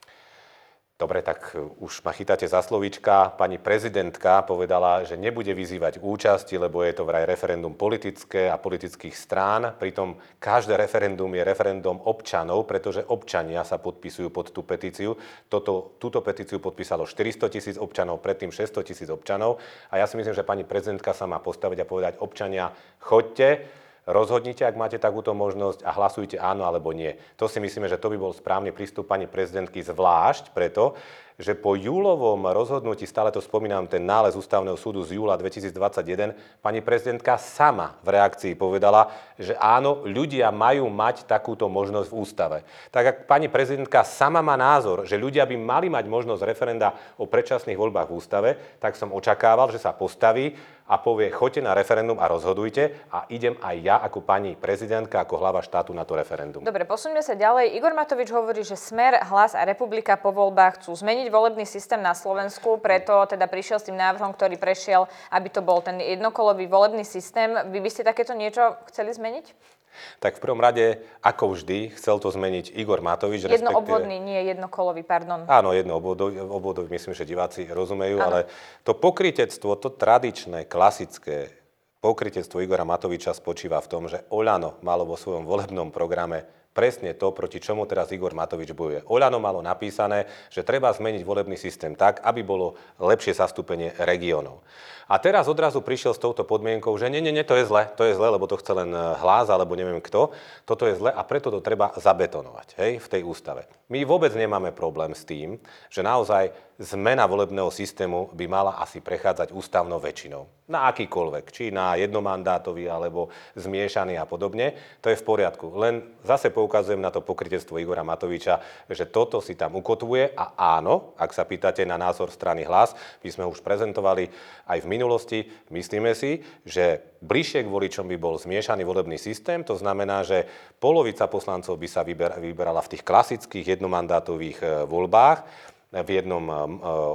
Dobre, 1.00 1.24
tak 1.24 1.56
e, 1.56 1.64
už 1.80 2.04
ma 2.04 2.12
chytáte 2.12 2.44
za 2.44 2.60
slovíčka. 2.60 3.32
Pani 3.32 3.56
prezidentka 3.56 4.44
povedala, 4.44 5.00
že 5.08 5.16
nebude 5.16 5.48
vyzývať 5.56 5.96
účasti, 5.96 6.60
lebo 6.60 6.84
je 6.84 6.92
to 6.92 7.08
vraj 7.08 7.24
referendum 7.24 7.72
politické 7.72 8.52
a 8.52 8.60
politických 8.60 9.16
strán. 9.16 9.80
Pritom 9.80 10.20
každé 10.36 10.76
referendum 10.76 11.32
je 11.32 11.40
referendum 11.40 11.96
občanov, 12.04 12.68
pretože 12.68 13.00
občania 13.08 13.64
sa 13.64 13.80
podpisujú 13.80 14.28
pod 14.28 14.52
tú 14.52 14.60
petíciu. 14.60 15.16
Toto, 15.48 15.96
túto 15.96 16.20
petíciu 16.20 16.60
podpísalo 16.60 17.08
400 17.08 17.48
tisíc 17.48 17.76
občanov, 17.80 18.20
predtým 18.20 18.52
600 18.52 18.84
tisíc 18.84 19.08
občanov. 19.08 19.56
A 19.88 19.96
ja 19.96 20.04
si 20.04 20.20
myslím, 20.20 20.36
že 20.36 20.44
pani 20.44 20.68
prezidentka 20.68 21.16
sa 21.16 21.24
má 21.24 21.40
postaviť 21.40 21.80
a 21.80 21.88
povedať 21.88 22.14
občania, 22.20 22.76
choďte, 23.00 23.64
rozhodnite, 24.10 24.66
ak 24.66 24.76
máte 24.76 24.98
takúto 24.98 25.32
možnosť 25.32 25.86
a 25.86 25.90
hlasujte 25.94 26.36
áno 26.36 26.66
alebo 26.66 26.90
nie. 26.90 27.14
To 27.38 27.46
si 27.46 27.62
myslíme, 27.62 27.86
že 27.86 27.96
to 27.96 28.10
by 28.10 28.18
bol 28.18 28.34
správny 28.34 28.74
prístup 28.74 29.06
pani 29.06 29.30
prezidentky, 29.30 29.80
zvlášť 29.80 30.50
preto, 30.50 30.98
že 31.40 31.56
po 31.56 31.72
júlovom 31.72 32.44
rozhodnutí, 32.52 33.08
stále 33.08 33.32
to 33.32 33.40
spomínam, 33.40 33.88
ten 33.88 34.04
nález 34.04 34.36
Ústavného 34.36 34.76
súdu 34.76 35.00
z 35.00 35.16
júla 35.16 35.40
2021, 35.40 36.36
pani 36.60 36.84
prezidentka 36.84 37.40
sama 37.40 37.96
v 38.04 38.12
reakcii 38.12 38.52
povedala, 38.52 39.08
že 39.40 39.56
áno, 39.56 40.04
ľudia 40.04 40.52
majú 40.52 40.92
mať 40.92 41.24
takúto 41.24 41.64
možnosť 41.72 42.08
v 42.12 42.18
ústave. 42.20 42.58
Tak 42.92 43.04
ak 43.08 43.16
pani 43.24 43.48
prezidentka 43.48 44.04
sama 44.04 44.44
má 44.44 44.60
názor, 44.60 45.08
že 45.08 45.16
ľudia 45.16 45.48
by 45.48 45.56
mali 45.56 45.88
mať 45.88 46.04
možnosť 46.12 46.44
referenda 46.44 46.92
o 47.16 47.24
predčasných 47.24 47.80
voľbách 47.80 48.12
v 48.12 48.16
ústave, 48.20 48.50
tak 48.76 49.00
som 49.00 49.08
očakával, 49.08 49.72
že 49.72 49.80
sa 49.80 49.96
postaví 49.96 50.52
a 50.90 50.98
povie, 50.98 51.30
choďte 51.30 51.62
na 51.62 51.72
referendum 51.78 52.18
a 52.18 52.26
rozhodujte 52.26 52.90
a 53.14 53.22
idem 53.30 53.54
aj 53.62 53.76
ja 53.78 53.96
ako 54.02 54.26
pani 54.26 54.58
prezidentka, 54.58 55.22
ako 55.22 55.38
hlava 55.38 55.62
štátu 55.62 55.94
na 55.94 56.02
to 56.02 56.18
referendum. 56.18 56.66
Dobre, 56.66 56.82
posuňme 56.82 57.22
sa 57.22 57.38
ďalej. 57.38 57.78
Igor 57.78 57.94
Matovič 57.94 58.34
hovorí, 58.34 58.66
že 58.66 58.74
Smer, 58.74 59.22
Hlas 59.22 59.54
a 59.54 59.62
Republika 59.62 60.18
po 60.18 60.34
voľbách 60.34 60.82
chcú 60.82 60.90
zmeniť 60.98 61.30
volebný 61.30 61.62
systém 61.62 62.02
na 62.02 62.18
Slovensku, 62.18 62.82
preto 62.82 63.22
teda 63.30 63.46
prišiel 63.46 63.78
s 63.78 63.86
tým 63.86 63.94
návrhom, 63.94 64.34
ktorý 64.34 64.58
prešiel, 64.58 65.06
aby 65.30 65.46
to 65.46 65.62
bol 65.62 65.78
ten 65.78 66.02
jednokolový 66.02 66.66
volebný 66.66 67.06
systém. 67.06 67.54
Vy 67.70 67.78
by 67.78 67.90
ste 67.94 68.02
takéto 68.02 68.34
niečo 68.34 68.74
chceli 68.90 69.14
zmeniť? 69.14 69.78
Tak 70.22 70.38
v 70.38 70.42
prvom 70.42 70.60
rade, 70.62 71.02
ako 71.20 71.56
vždy, 71.56 71.92
chcel 71.96 72.20
to 72.22 72.30
zmeniť 72.30 72.72
Igor 72.76 73.02
Matovič. 73.04 73.48
Jednoobvodný, 73.48 74.16
nie 74.20 74.40
jednokolový, 74.48 75.02
pardon. 75.02 75.44
Áno, 75.48 75.74
jednoobvodový, 75.76 76.40
obvodový, 76.40 76.88
myslím, 76.92 77.12
že 77.12 77.28
diváci 77.28 77.66
rozumejú, 77.68 78.20
áno. 78.20 78.26
ale 78.26 78.38
to 78.86 78.96
pokritectvo, 78.96 79.76
to 79.80 79.92
tradičné, 79.92 80.68
klasické 80.70 81.60
pokritectvo 82.00 82.64
Igora 82.64 82.88
Matoviča 82.88 83.36
spočíva 83.36 83.78
v 83.84 83.90
tom, 83.90 84.02
že 84.08 84.24
Oľano 84.32 84.80
malo 84.80 85.04
vo 85.04 85.20
svojom 85.20 85.44
volebnom 85.44 85.92
programe 85.92 86.59
presne 86.70 87.14
to, 87.18 87.34
proti 87.34 87.58
čomu 87.58 87.86
teraz 87.86 88.10
Igor 88.14 88.32
Matovič 88.32 88.70
bojuje. 88.70 89.06
Oľano 89.10 89.42
malo 89.42 89.58
napísané, 89.60 90.30
že 90.48 90.62
treba 90.62 90.94
zmeniť 90.94 91.22
volebný 91.26 91.58
systém 91.58 91.98
tak, 91.98 92.22
aby 92.22 92.46
bolo 92.46 92.78
lepšie 93.02 93.34
zastúpenie 93.34 93.94
regiónov. 93.98 94.62
A 95.10 95.18
teraz 95.18 95.50
odrazu 95.50 95.82
prišiel 95.82 96.14
s 96.14 96.22
touto 96.22 96.46
podmienkou, 96.46 96.94
že 96.94 97.10
nie, 97.10 97.18
nie, 97.18 97.34
nie, 97.34 97.42
to 97.42 97.58
je 97.58 97.66
zle, 97.66 97.90
to 97.98 98.06
je 98.06 98.14
zle, 98.14 98.30
lebo 98.30 98.46
to 98.46 98.54
chce 98.54 98.70
len 98.70 98.94
eh, 98.94 99.02
hlas 99.18 99.50
alebo 99.50 99.74
neviem 99.74 99.98
kto. 99.98 100.30
Toto 100.62 100.86
je 100.86 100.94
zle 100.94 101.10
a 101.10 101.26
preto 101.26 101.50
to 101.50 101.58
treba 101.58 101.90
zabetonovať 101.98 102.78
hej, 102.78 102.92
v 103.02 103.10
tej 103.10 103.22
ústave. 103.26 103.66
My 103.90 104.06
vôbec 104.06 104.30
nemáme 104.38 104.70
problém 104.70 105.10
s 105.10 105.26
tým, 105.26 105.58
že 105.90 106.06
naozaj 106.06 106.54
zmena 106.80 107.28
volebného 107.28 107.68
systému 107.68 108.32
by 108.32 108.48
mala 108.48 108.80
asi 108.80 109.04
prechádzať 109.04 109.52
ústavnou 109.52 110.00
väčšinou. 110.00 110.48
Na 110.72 110.88
akýkoľvek, 110.88 111.44
či 111.52 111.68
na 111.68 111.92
jednomandátový 112.00 112.88
alebo 112.88 113.28
zmiešaný 113.52 114.16
a 114.16 114.24
podobne, 114.24 114.72
to 115.04 115.12
je 115.12 115.20
v 115.20 115.26
poriadku. 115.26 115.76
Len 115.76 116.00
zase 116.24 116.48
poukazujem 116.48 117.02
na 117.02 117.12
to 117.12 117.20
pokrytectvo 117.20 117.76
Igora 117.76 118.00
Matoviča, 118.00 118.64
že 118.88 119.04
toto 119.04 119.44
si 119.44 119.60
tam 119.60 119.76
ukotvuje 119.76 120.32
a 120.32 120.56
áno, 120.56 121.12
ak 121.20 121.36
sa 121.36 121.44
pýtate 121.44 121.84
na 121.84 122.00
názor 122.00 122.32
strany 122.32 122.64
hlas, 122.64 122.96
my 123.20 123.28
sme 123.28 123.44
už 123.44 123.60
prezentovali 123.60 124.32
aj 124.64 124.78
v 124.80 124.86
minulosti, 124.88 125.38
myslíme 125.68 126.16
si, 126.16 126.40
že 126.64 127.04
bližšie 127.20 127.68
k 127.68 127.72
voličom 127.72 128.08
by 128.08 128.16
bol 128.16 128.40
zmiešaný 128.40 128.88
volebný 128.88 129.20
systém, 129.20 129.60
to 129.60 129.76
znamená, 129.76 130.24
že 130.24 130.48
polovica 130.80 131.28
poslancov 131.28 131.76
by 131.76 131.88
sa 131.90 132.06
vyberala 132.06 132.80
v 132.80 132.96
tých 132.96 133.04
klasických 133.04 133.76
jednomandátových 133.76 134.58
e, 134.64 134.66
voľbách 134.88 135.68
v 135.92 136.10
jednom 136.10 136.50
e, 136.50 136.54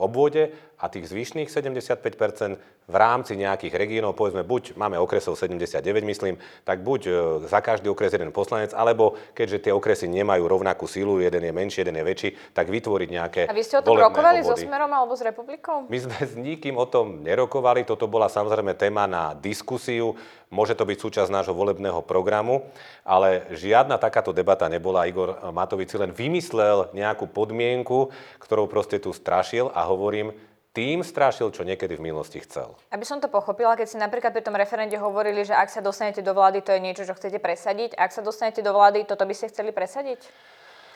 obvode 0.04 0.50
a 0.86 0.94
tých 0.94 1.10
zvyšných 1.10 1.50
75% 1.50 2.62
v 2.86 2.96
rámci 2.96 3.34
nejakých 3.34 3.74
regiónov, 3.74 4.14
povedzme, 4.14 4.46
buď 4.46 4.78
máme 4.78 5.02
okresov 5.02 5.34
79, 5.34 5.82
myslím, 6.06 6.38
tak 6.62 6.86
buď 6.86 7.02
e, 7.10 7.12
za 7.50 7.58
každý 7.58 7.90
okres 7.90 8.14
jeden 8.14 8.30
poslanec, 8.30 8.78
alebo 8.78 9.18
keďže 9.34 9.70
tie 9.70 9.74
okresy 9.74 10.06
nemajú 10.06 10.46
rovnakú 10.46 10.86
sílu, 10.86 11.18
jeden 11.18 11.42
je 11.42 11.50
menší, 11.50 11.82
jeden 11.82 11.98
je 11.98 12.06
väčší, 12.06 12.30
tak 12.54 12.70
vytvoriť 12.70 13.10
nejaké 13.10 13.42
A 13.50 13.58
vy 13.58 13.66
ste 13.66 13.82
o 13.82 13.84
tom 13.84 13.98
rokovali 13.98 14.46
obvody. 14.46 14.62
so 14.62 14.70
Smerom 14.70 14.94
alebo 14.94 15.18
s 15.18 15.26
Republikou? 15.26 15.90
My 15.90 15.98
sme 15.98 16.18
s 16.22 16.38
nikým 16.38 16.78
o 16.78 16.86
tom 16.86 17.26
nerokovali, 17.26 17.82
toto 17.90 18.06
bola 18.06 18.30
samozrejme 18.30 18.78
téma 18.78 19.10
na 19.10 19.34
diskusiu, 19.34 20.14
môže 20.54 20.78
to 20.78 20.86
byť 20.86 20.98
súčasť 21.02 21.34
nášho 21.34 21.58
volebného 21.58 22.06
programu, 22.06 22.70
ale 23.02 23.50
žiadna 23.50 23.98
takáto 23.98 24.30
debata 24.30 24.70
nebola. 24.70 25.10
Igor 25.10 25.42
Matovič 25.50 25.90
si 25.90 25.98
len 25.98 26.14
vymyslel 26.14 26.94
nejakú 26.94 27.26
podmienku, 27.26 28.14
ktorou 28.38 28.70
proste 28.70 29.02
tu 29.02 29.10
strašil 29.10 29.74
a 29.74 29.82
hovorím, 29.90 30.30
tým 30.76 31.08
strašil, 31.08 31.56
čo 31.56 31.64
niekedy 31.64 31.96
v 31.96 32.12
minulosti 32.12 32.44
chcel. 32.44 32.76
Aby 32.92 33.08
som 33.08 33.24
to 33.24 33.32
pochopila, 33.32 33.80
keď 33.80 33.88
si 33.88 33.98
napríklad 33.98 34.36
pri 34.36 34.44
tom 34.44 34.60
referende 34.60 35.00
hovorili, 35.00 35.48
že 35.48 35.56
ak 35.56 35.72
sa 35.72 35.80
dostanete 35.80 36.20
do 36.20 36.36
vlády, 36.36 36.60
to 36.60 36.76
je 36.76 36.84
niečo, 36.84 37.08
čo 37.08 37.16
chcete 37.16 37.40
presadiť. 37.40 37.96
Ak 37.96 38.12
sa 38.12 38.20
dostanete 38.20 38.60
do 38.60 38.76
vlády, 38.76 39.08
toto 39.08 39.24
by 39.24 39.32
ste 39.32 39.48
chceli 39.48 39.72
presadiť? 39.72 40.20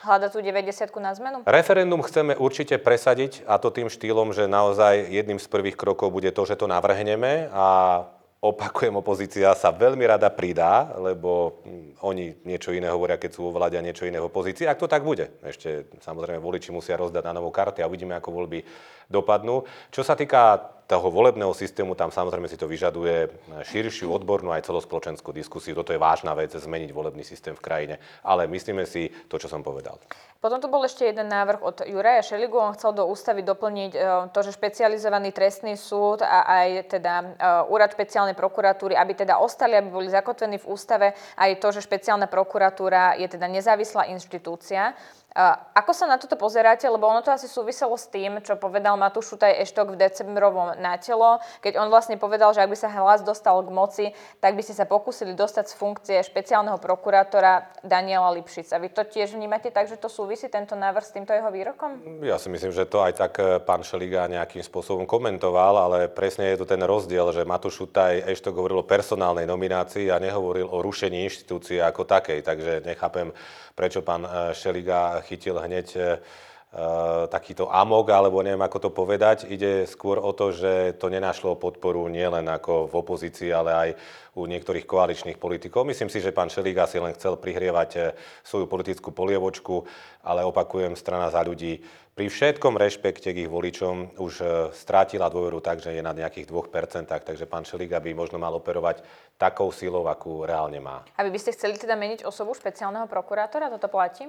Hľada 0.04 0.32
tú 0.32 0.40
90 0.40 0.88
na 1.00 1.12
zmenu? 1.12 1.36
Referendum 1.44 2.00
chceme 2.04 2.32
určite 2.36 2.80
presadiť 2.80 3.44
a 3.48 3.60
to 3.60 3.68
tým 3.68 3.88
štýlom, 3.88 4.32
že 4.32 4.48
naozaj 4.48 5.12
jedným 5.12 5.36
z 5.36 5.48
prvých 5.48 5.76
krokov 5.76 6.12
bude 6.12 6.32
to, 6.32 6.44
že 6.48 6.56
to 6.56 6.68
navrhneme 6.68 7.52
a 7.52 7.64
opakujem, 8.40 8.96
opozícia 8.96 9.52
sa 9.52 9.68
veľmi 9.68 10.00
rada 10.08 10.32
pridá, 10.32 10.88
lebo 10.96 11.60
hm, 11.60 12.00
oni 12.00 12.24
niečo 12.48 12.72
iné 12.72 12.88
hovoria, 12.88 13.20
keď 13.20 13.30
sú 13.36 13.52
vo 13.52 13.60
a 13.60 13.68
niečo 13.68 14.08
iné 14.08 14.16
v 14.16 14.28
opozícii. 14.32 14.64
Ak 14.64 14.80
to 14.80 14.88
tak 14.88 15.04
bude, 15.04 15.28
ešte 15.44 15.92
samozrejme 16.00 16.40
voliči 16.40 16.72
musia 16.72 16.96
rozdať 16.96 17.20
na 17.20 17.36
novo 17.36 17.52
karty 17.52 17.84
a 17.84 17.88
uvidíme, 17.88 18.16
ako 18.16 18.32
voľby 18.32 18.64
dopadnú. 19.12 19.68
Čo 19.92 20.00
sa 20.00 20.16
týka 20.16 20.56
toho 20.90 21.06
volebného 21.06 21.54
systému, 21.54 21.94
tam 21.94 22.10
samozrejme 22.10 22.50
si 22.50 22.58
to 22.58 22.66
vyžaduje 22.66 23.30
širšiu 23.62 24.10
odbornú 24.10 24.50
aj 24.50 24.66
celospoločenskú 24.66 25.30
diskusiu. 25.30 25.78
Toto 25.78 25.94
je 25.94 26.02
vážna 26.02 26.34
vec, 26.34 26.50
zmeniť 26.50 26.90
volebný 26.90 27.22
systém 27.22 27.54
v 27.54 27.62
krajine. 27.62 27.94
Ale 28.26 28.50
myslíme 28.50 28.82
si 28.82 29.06
to, 29.30 29.38
čo 29.38 29.46
som 29.46 29.62
povedal. 29.62 30.02
Potom 30.40 30.56
tu 30.56 30.72
bol 30.72 30.80
ešte 30.82 31.04
jeden 31.04 31.28
návrh 31.28 31.60
od 31.60 31.76
Juraja 31.84 32.24
Šeligu. 32.24 32.56
On 32.56 32.72
chcel 32.72 32.96
do 32.96 33.04
ústavy 33.04 33.44
doplniť 33.44 33.92
e, 33.92 33.98
to, 34.32 34.40
že 34.40 34.56
špecializovaný 34.56 35.36
trestný 35.36 35.76
súd 35.76 36.24
a 36.24 36.48
aj 36.48 36.96
teda 36.96 37.14
e, 37.20 37.26
úrad 37.68 37.92
špeciálnej 37.92 38.32
prokuratúry, 38.32 38.96
aby 38.96 39.12
teda 39.12 39.36
ostali, 39.36 39.76
aby 39.76 39.92
boli 39.92 40.08
zakotvení 40.08 40.56
v 40.56 40.64
ústave, 40.64 41.12
aj 41.36 41.60
to, 41.60 41.76
že 41.76 41.84
špeciálna 41.84 42.24
prokuratúra 42.24 43.20
je 43.20 43.28
teda 43.28 43.52
nezávislá 43.52 44.08
inštitúcia. 44.08 44.96
Ako 45.30 45.94
sa 45.94 46.10
na 46.10 46.18
toto 46.18 46.34
pozeráte? 46.34 46.90
Lebo 46.90 47.06
ono 47.06 47.22
to 47.22 47.30
asi 47.30 47.46
súviselo 47.46 47.94
s 47.94 48.10
tým, 48.10 48.42
čo 48.42 48.58
povedal 48.58 48.98
Matúš 48.98 49.30
Šutaj 49.34 49.62
Eštok 49.62 49.94
v 49.94 50.00
decembrovom 50.02 50.74
na 50.82 50.98
telo, 50.98 51.38
keď 51.62 51.78
on 51.78 51.86
vlastne 51.86 52.18
povedal, 52.18 52.50
že 52.50 52.66
ak 52.66 52.70
by 52.70 52.78
sa 52.78 52.90
hlas 52.90 53.22
dostal 53.22 53.62
k 53.62 53.70
moci, 53.70 54.06
tak 54.42 54.58
by 54.58 54.62
ste 54.66 54.74
sa 54.74 54.90
pokúsili 54.90 55.38
dostať 55.38 55.70
z 55.70 55.74
funkcie 55.78 56.18
špeciálneho 56.18 56.82
prokurátora 56.82 57.70
Daniela 57.86 58.34
Lipšica. 58.34 58.82
Vy 58.82 58.90
to 58.90 59.06
tiež 59.06 59.38
vnímate 59.38 59.70
tak, 59.70 59.86
že 59.86 60.02
to 60.02 60.10
súvisí 60.10 60.50
tento 60.50 60.74
návrh 60.74 61.04
s 61.06 61.14
týmto 61.14 61.30
jeho 61.30 61.46
výrokom? 61.54 62.26
Ja 62.26 62.34
si 62.42 62.50
myslím, 62.50 62.74
že 62.74 62.90
to 62.90 62.98
aj 62.98 63.14
tak 63.14 63.38
eh, 63.38 63.62
pán 63.62 63.86
Šeliga 63.86 64.26
nejakým 64.26 64.66
spôsobom 64.66 65.06
komentoval, 65.06 65.78
ale 65.78 65.98
presne 66.10 66.50
je 66.50 66.58
to 66.58 66.66
ten 66.66 66.82
rozdiel, 66.82 67.30
že 67.30 67.46
Matúš 67.46 67.86
Šutaj 67.86 68.26
Eštok 68.26 68.58
hovoril 68.58 68.82
o 68.82 68.88
personálnej 68.88 69.46
nominácii 69.46 70.10
a 70.10 70.18
nehovoril 70.18 70.66
o 70.66 70.82
rušení 70.82 71.22
inštitúcie 71.22 71.78
ako 71.78 72.02
takej. 72.02 72.42
Takže 72.42 72.82
nechápem, 72.82 73.30
prečo 73.78 74.02
pán 74.02 74.26
eh, 74.26 74.50
Šeliga 74.58 75.19
chytil 75.24 75.56
hneď 75.60 75.88
e, 75.96 76.00
e, 76.00 76.06
takýto 77.28 77.68
amok, 77.68 78.10
alebo 78.12 78.42
neviem, 78.44 78.60
ako 78.60 78.78
to 78.78 78.90
povedať. 78.92 79.48
Ide 79.48 79.88
skôr 79.88 80.18
o 80.20 80.32
to, 80.32 80.52
že 80.52 80.96
to 80.98 81.08
nenašlo 81.08 81.56
podporu 81.56 82.08
nielen 82.10 82.48
ako 82.48 82.88
v 82.88 82.94
opozícii, 82.94 83.50
ale 83.52 83.70
aj 83.72 83.88
u 84.38 84.46
niektorých 84.46 84.86
koaličných 84.86 85.38
politikov. 85.42 85.82
Myslím 85.84 86.08
si, 86.08 86.22
že 86.22 86.30
pán 86.34 86.48
Šeliga 86.48 86.86
si 86.86 87.02
len 87.02 87.14
chcel 87.14 87.38
prihrievať 87.38 87.90
e, 87.96 88.00
svoju 88.44 88.70
politickú 88.70 89.10
polievočku, 89.10 89.86
ale 90.24 90.44
opakujem, 90.44 90.94
strana 90.94 91.28
za 91.28 91.40
ľudí 91.40 91.80
pri 92.20 92.28
všetkom 92.28 92.76
rešpekte 92.76 93.32
k 93.32 93.46
ich 93.46 93.50
voličom 93.50 94.20
už 94.20 94.44
strátila 94.76 95.32
dôveru 95.32 95.64
tak, 95.64 95.80
že 95.80 95.96
je 95.96 96.04
na 96.04 96.12
nejakých 96.12 96.52
2%, 96.52 97.08
takže 97.08 97.48
pán 97.48 97.64
Šeliga 97.64 97.96
by 97.96 98.12
možno 98.12 98.36
mal 98.36 98.52
operovať 98.52 99.00
takou 99.40 99.72
silou, 99.72 100.04
akú 100.04 100.44
reálne 100.44 100.84
má. 100.84 101.00
A 101.16 101.24
vy 101.24 101.32
by 101.32 101.40
ste 101.40 101.56
chceli 101.56 101.80
teda 101.80 101.96
meniť 101.96 102.28
osobu 102.28 102.52
špeciálneho 102.52 103.08
prokurátora? 103.08 103.72
Toto 103.72 103.88
platí? 103.88 104.28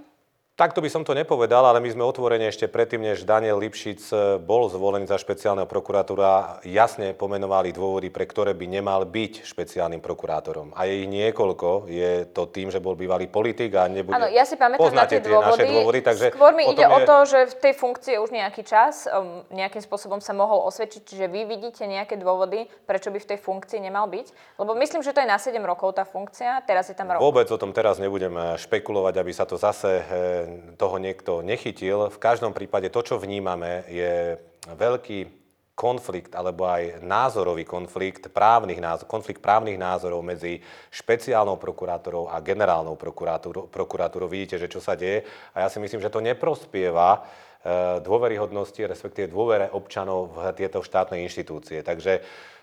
Takto 0.59 0.83
by 0.83 0.91
som 0.91 1.07
to 1.07 1.15
nepovedal, 1.15 1.63
ale 1.63 1.79
my 1.79 1.89
sme 1.95 2.03
otvorene 2.03 2.51
ešte 2.51 2.67
predtým, 2.67 2.99
než 2.99 3.23
Daniel 3.23 3.55
Lipšic 3.55 4.01
eh, 4.11 4.19
bol 4.35 4.67
zvolený 4.67 5.07
za 5.07 5.15
špeciálneho 5.15 5.63
prokurátora, 5.63 6.59
jasne 6.67 7.15
pomenovali 7.15 7.71
dôvody, 7.71 8.11
pre 8.11 8.27
ktoré 8.27 8.51
by 8.51 8.67
nemal 8.67 9.07
byť 9.07 9.47
špeciálnym 9.47 10.03
prokurátorom. 10.03 10.75
A 10.75 10.91
je 10.91 11.01
ich 11.01 11.09
niekoľko. 11.09 11.87
Je 11.87 12.27
to 12.35 12.51
tým, 12.51 12.67
že 12.67 12.83
bol 12.83 12.99
bývalý 12.99 13.31
politik 13.31 13.73
a 13.79 13.87
nebude... 13.87 14.11
Áno, 14.11 14.27
ja 14.27 14.43
si 14.43 14.59
pamätám 14.59 14.91
na 14.91 15.07
tie, 15.07 15.23
dôvody. 15.23 15.65
Naše 15.65 15.71
dôvody 15.71 15.99
takže 16.03 16.25
Skôr 16.35 16.51
mi 16.51 16.67
ide 16.67 16.83
je... 16.83 16.91
o 16.91 16.99
to, 16.99 17.17
že 17.25 17.39
v 17.47 17.55
tej 17.55 17.73
funkcii 17.79 18.15
už 18.19 18.29
nejaký 18.35 18.61
čas 18.67 19.07
um, 19.07 19.47
nejakým 19.55 19.79
spôsobom 19.79 20.19
sa 20.19 20.35
mohol 20.35 20.67
osvedčiť, 20.67 21.01
čiže 21.07 21.25
vy 21.31 21.47
vidíte 21.47 21.87
nejaké 21.87 22.19
dôvody, 22.19 22.67
prečo 22.83 23.07
by 23.07 23.23
v 23.23 23.27
tej 23.33 23.39
funkcii 23.39 23.79
nemal 23.79 24.05
byť. 24.11 24.59
Lebo 24.59 24.75
myslím, 24.75 24.99
že 24.99 25.15
to 25.15 25.23
je 25.23 25.31
na 25.31 25.39
7 25.39 25.57
rokov 25.63 25.95
tá 25.95 26.03
funkcia, 26.03 26.59
teraz 26.67 26.91
je 26.91 26.95
tam 26.99 27.07
rok. 27.07 27.23
Vôbec 27.23 27.47
o 27.47 27.57
tom 27.57 27.71
teraz 27.71 28.03
nebudem 28.03 28.35
eh, 28.35 28.59
špekulovať, 28.59 29.13
aby 29.15 29.31
sa 29.31 29.47
to 29.47 29.55
zase 29.55 30.03
eh, 30.03 30.40
toho 30.77 30.95
niekto 30.97 31.41
nechytil. 31.41 32.11
V 32.11 32.19
každom 32.21 32.55
prípade 32.55 32.89
to, 32.93 33.01
čo 33.01 33.15
vnímame, 33.17 33.85
je 33.89 34.37
veľký 34.69 35.41
konflikt 35.81 36.37
alebo 36.37 36.69
aj 36.69 37.01
názorový 37.01 37.65
konflikt, 37.65 38.29
právnych 38.29 38.77
názor, 38.77 39.09
konflikt 39.09 39.41
právnych 39.41 39.81
názorov 39.81 40.21
medzi 40.21 40.61
špeciálnou 40.93 41.57
prokurátorou 41.57 42.29
a 42.29 42.37
generálnou 42.43 42.93
prokurátorou. 42.99 44.27
Vidíte, 44.29 44.61
že 44.61 44.69
čo 44.69 44.77
sa 44.77 44.93
deje 44.93 45.25
a 45.57 45.65
ja 45.65 45.67
si 45.73 45.81
myslím, 45.81 46.03
že 46.03 46.13
to 46.13 46.21
neprospieva 46.21 47.17
eh, 47.17 47.97
dôveryhodnosti, 48.03 48.85
respektíve 48.85 49.33
dôvere 49.33 49.73
občanov 49.73 50.37
v 50.37 50.53
tieto 50.53 50.85
štátne 50.85 51.17
inštitúcie. 51.25 51.81
Takže 51.81 52.21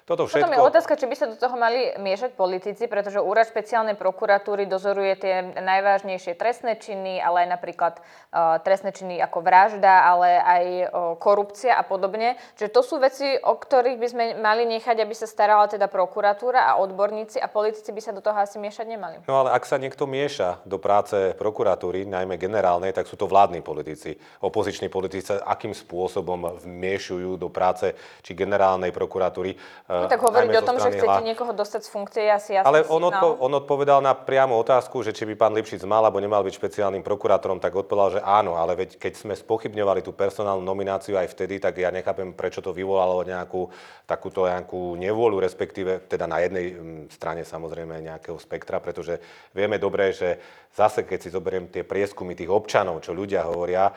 toto 0.08 0.24
všetko... 0.24 0.48
Potom 0.48 0.56
je 0.56 0.68
otázka, 0.72 0.96
či 0.96 1.04
by 1.04 1.16
sa 1.20 1.26
do 1.28 1.36
toho 1.36 1.52
mali 1.60 1.92
miešať 2.00 2.32
politici, 2.32 2.88
pretože 2.88 3.20
úrad 3.20 3.44
špeciálnej 3.44 3.92
prokuratúry 3.92 4.64
dozoruje 4.64 5.12
tie 5.20 5.34
najvážnejšie 5.60 6.32
trestné 6.32 6.80
činy, 6.80 7.20
ale 7.20 7.44
aj 7.44 7.48
napríklad 7.60 7.94
uh, 8.00 8.56
trestné 8.64 8.96
činy 8.96 9.20
ako 9.20 9.44
vražda, 9.44 10.08
ale 10.08 10.40
aj 10.40 10.64
uh, 10.64 10.88
korupcia 11.20 11.76
a 11.76 11.84
podobne. 11.84 12.40
Čiže 12.56 12.72
to 12.72 12.80
sú 12.80 12.96
veci, 12.96 13.36
o 13.36 13.52
ktorých 13.52 14.00
by 14.00 14.08
sme 14.08 14.24
mali 14.40 14.64
nechať, 14.64 14.96
aby 15.04 15.12
sa 15.12 15.28
starala 15.28 15.68
teda 15.68 15.92
prokuratúra 15.92 16.72
a 16.72 16.80
odborníci 16.80 17.36
a 17.36 17.52
politici 17.52 17.92
by 17.92 18.00
sa 18.00 18.16
do 18.16 18.24
toho 18.24 18.40
asi 18.40 18.56
miešať 18.56 18.86
nemali. 18.88 19.16
No 19.28 19.44
ale 19.44 19.52
ak 19.52 19.68
sa 19.68 19.76
niekto 19.76 20.08
mieša 20.08 20.64
do 20.64 20.80
práce 20.80 21.36
prokuratúry, 21.36 22.08
najmä 22.08 22.40
generálnej, 22.40 22.96
tak 22.96 23.04
sú 23.04 23.20
to 23.20 23.28
vládni 23.28 23.60
politici. 23.60 24.16
Opoziční 24.40 24.88
politici 24.88 25.36
akým 25.36 25.76
spôsobom 25.76 26.56
vmiešujú 26.64 27.36
do 27.36 27.52
práce 27.52 27.92
či 28.24 28.32
generálnej 28.32 28.94
prokuratúry 28.94 29.52
uh, 29.52 29.97
No 30.04 30.10
tak 30.10 30.22
hovoriť 30.22 30.50
o 30.58 30.62
tom, 30.62 30.76
že 30.78 30.94
chcete 30.94 31.20
niekoho 31.26 31.50
dostať 31.56 31.80
z 31.86 31.90
funkcie, 31.90 32.22
je 32.28 32.32
asi 32.32 32.50
jasný 32.54 32.68
Ale 32.68 32.86
on, 32.86 33.02
odpo- 33.02 33.36
on 33.42 33.52
odpovedal 33.58 33.98
na 33.98 34.14
priamu 34.14 34.54
otázku, 34.60 35.02
že 35.02 35.10
či 35.10 35.26
by 35.26 35.34
pán 35.34 35.52
Lipšic 35.56 35.82
mal 35.88 36.04
alebo 36.04 36.22
nemal 36.22 36.44
byť 36.46 36.54
špeciálnym 36.54 37.02
prokurátorom, 37.02 37.58
tak 37.58 37.74
odpovedal, 37.74 38.18
že 38.18 38.20
áno, 38.22 38.54
ale 38.58 38.78
veď 38.78 39.00
keď 39.00 39.12
sme 39.18 39.34
spochybňovali 39.34 40.00
tú 40.06 40.14
personálnu 40.14 40.62
nomináciu 40.62 41.18
aj 41.18 41.32
vtedy, 41.34 41.58
tak 41.58 41.78
ja 41.80 41.90
nechápem, 41.90 42.34
prečo 42.34 42.62
to 42.62 42.70
vyvolalo 42.70 43.26
nejakú 43.26 43.70
takúto 44.08 44.48
nejakú 44.48 44.96
nevôľu, 44.96 45.44
respektíve 45.44 46.08
teda 46.08 46.24
na 46.24 46.40
jednej 46.40 46.72
mm, 46.72 47.02
strane 47.12 47.44
samozrejme 47.44 48.00
nejakého 48.00 48.40
spektra, 48.40 48.80
pretože 48.80 49.20
vieme 49.52 49.76
dobre, 49.76 50.16
že 50.16 50.40
zase 50.72 51.04
keď 51.04 51.18
si 51.20 51.28
zoberiem 51.28 51.68
tie 51.68 51.84
prieskumy 51.84 52.32
tých 52.32 52.48
občanov, 52.48 53.04
čo 53.04 53.12
ľudia 53.12 53.44
hovoria, 53.44 53.92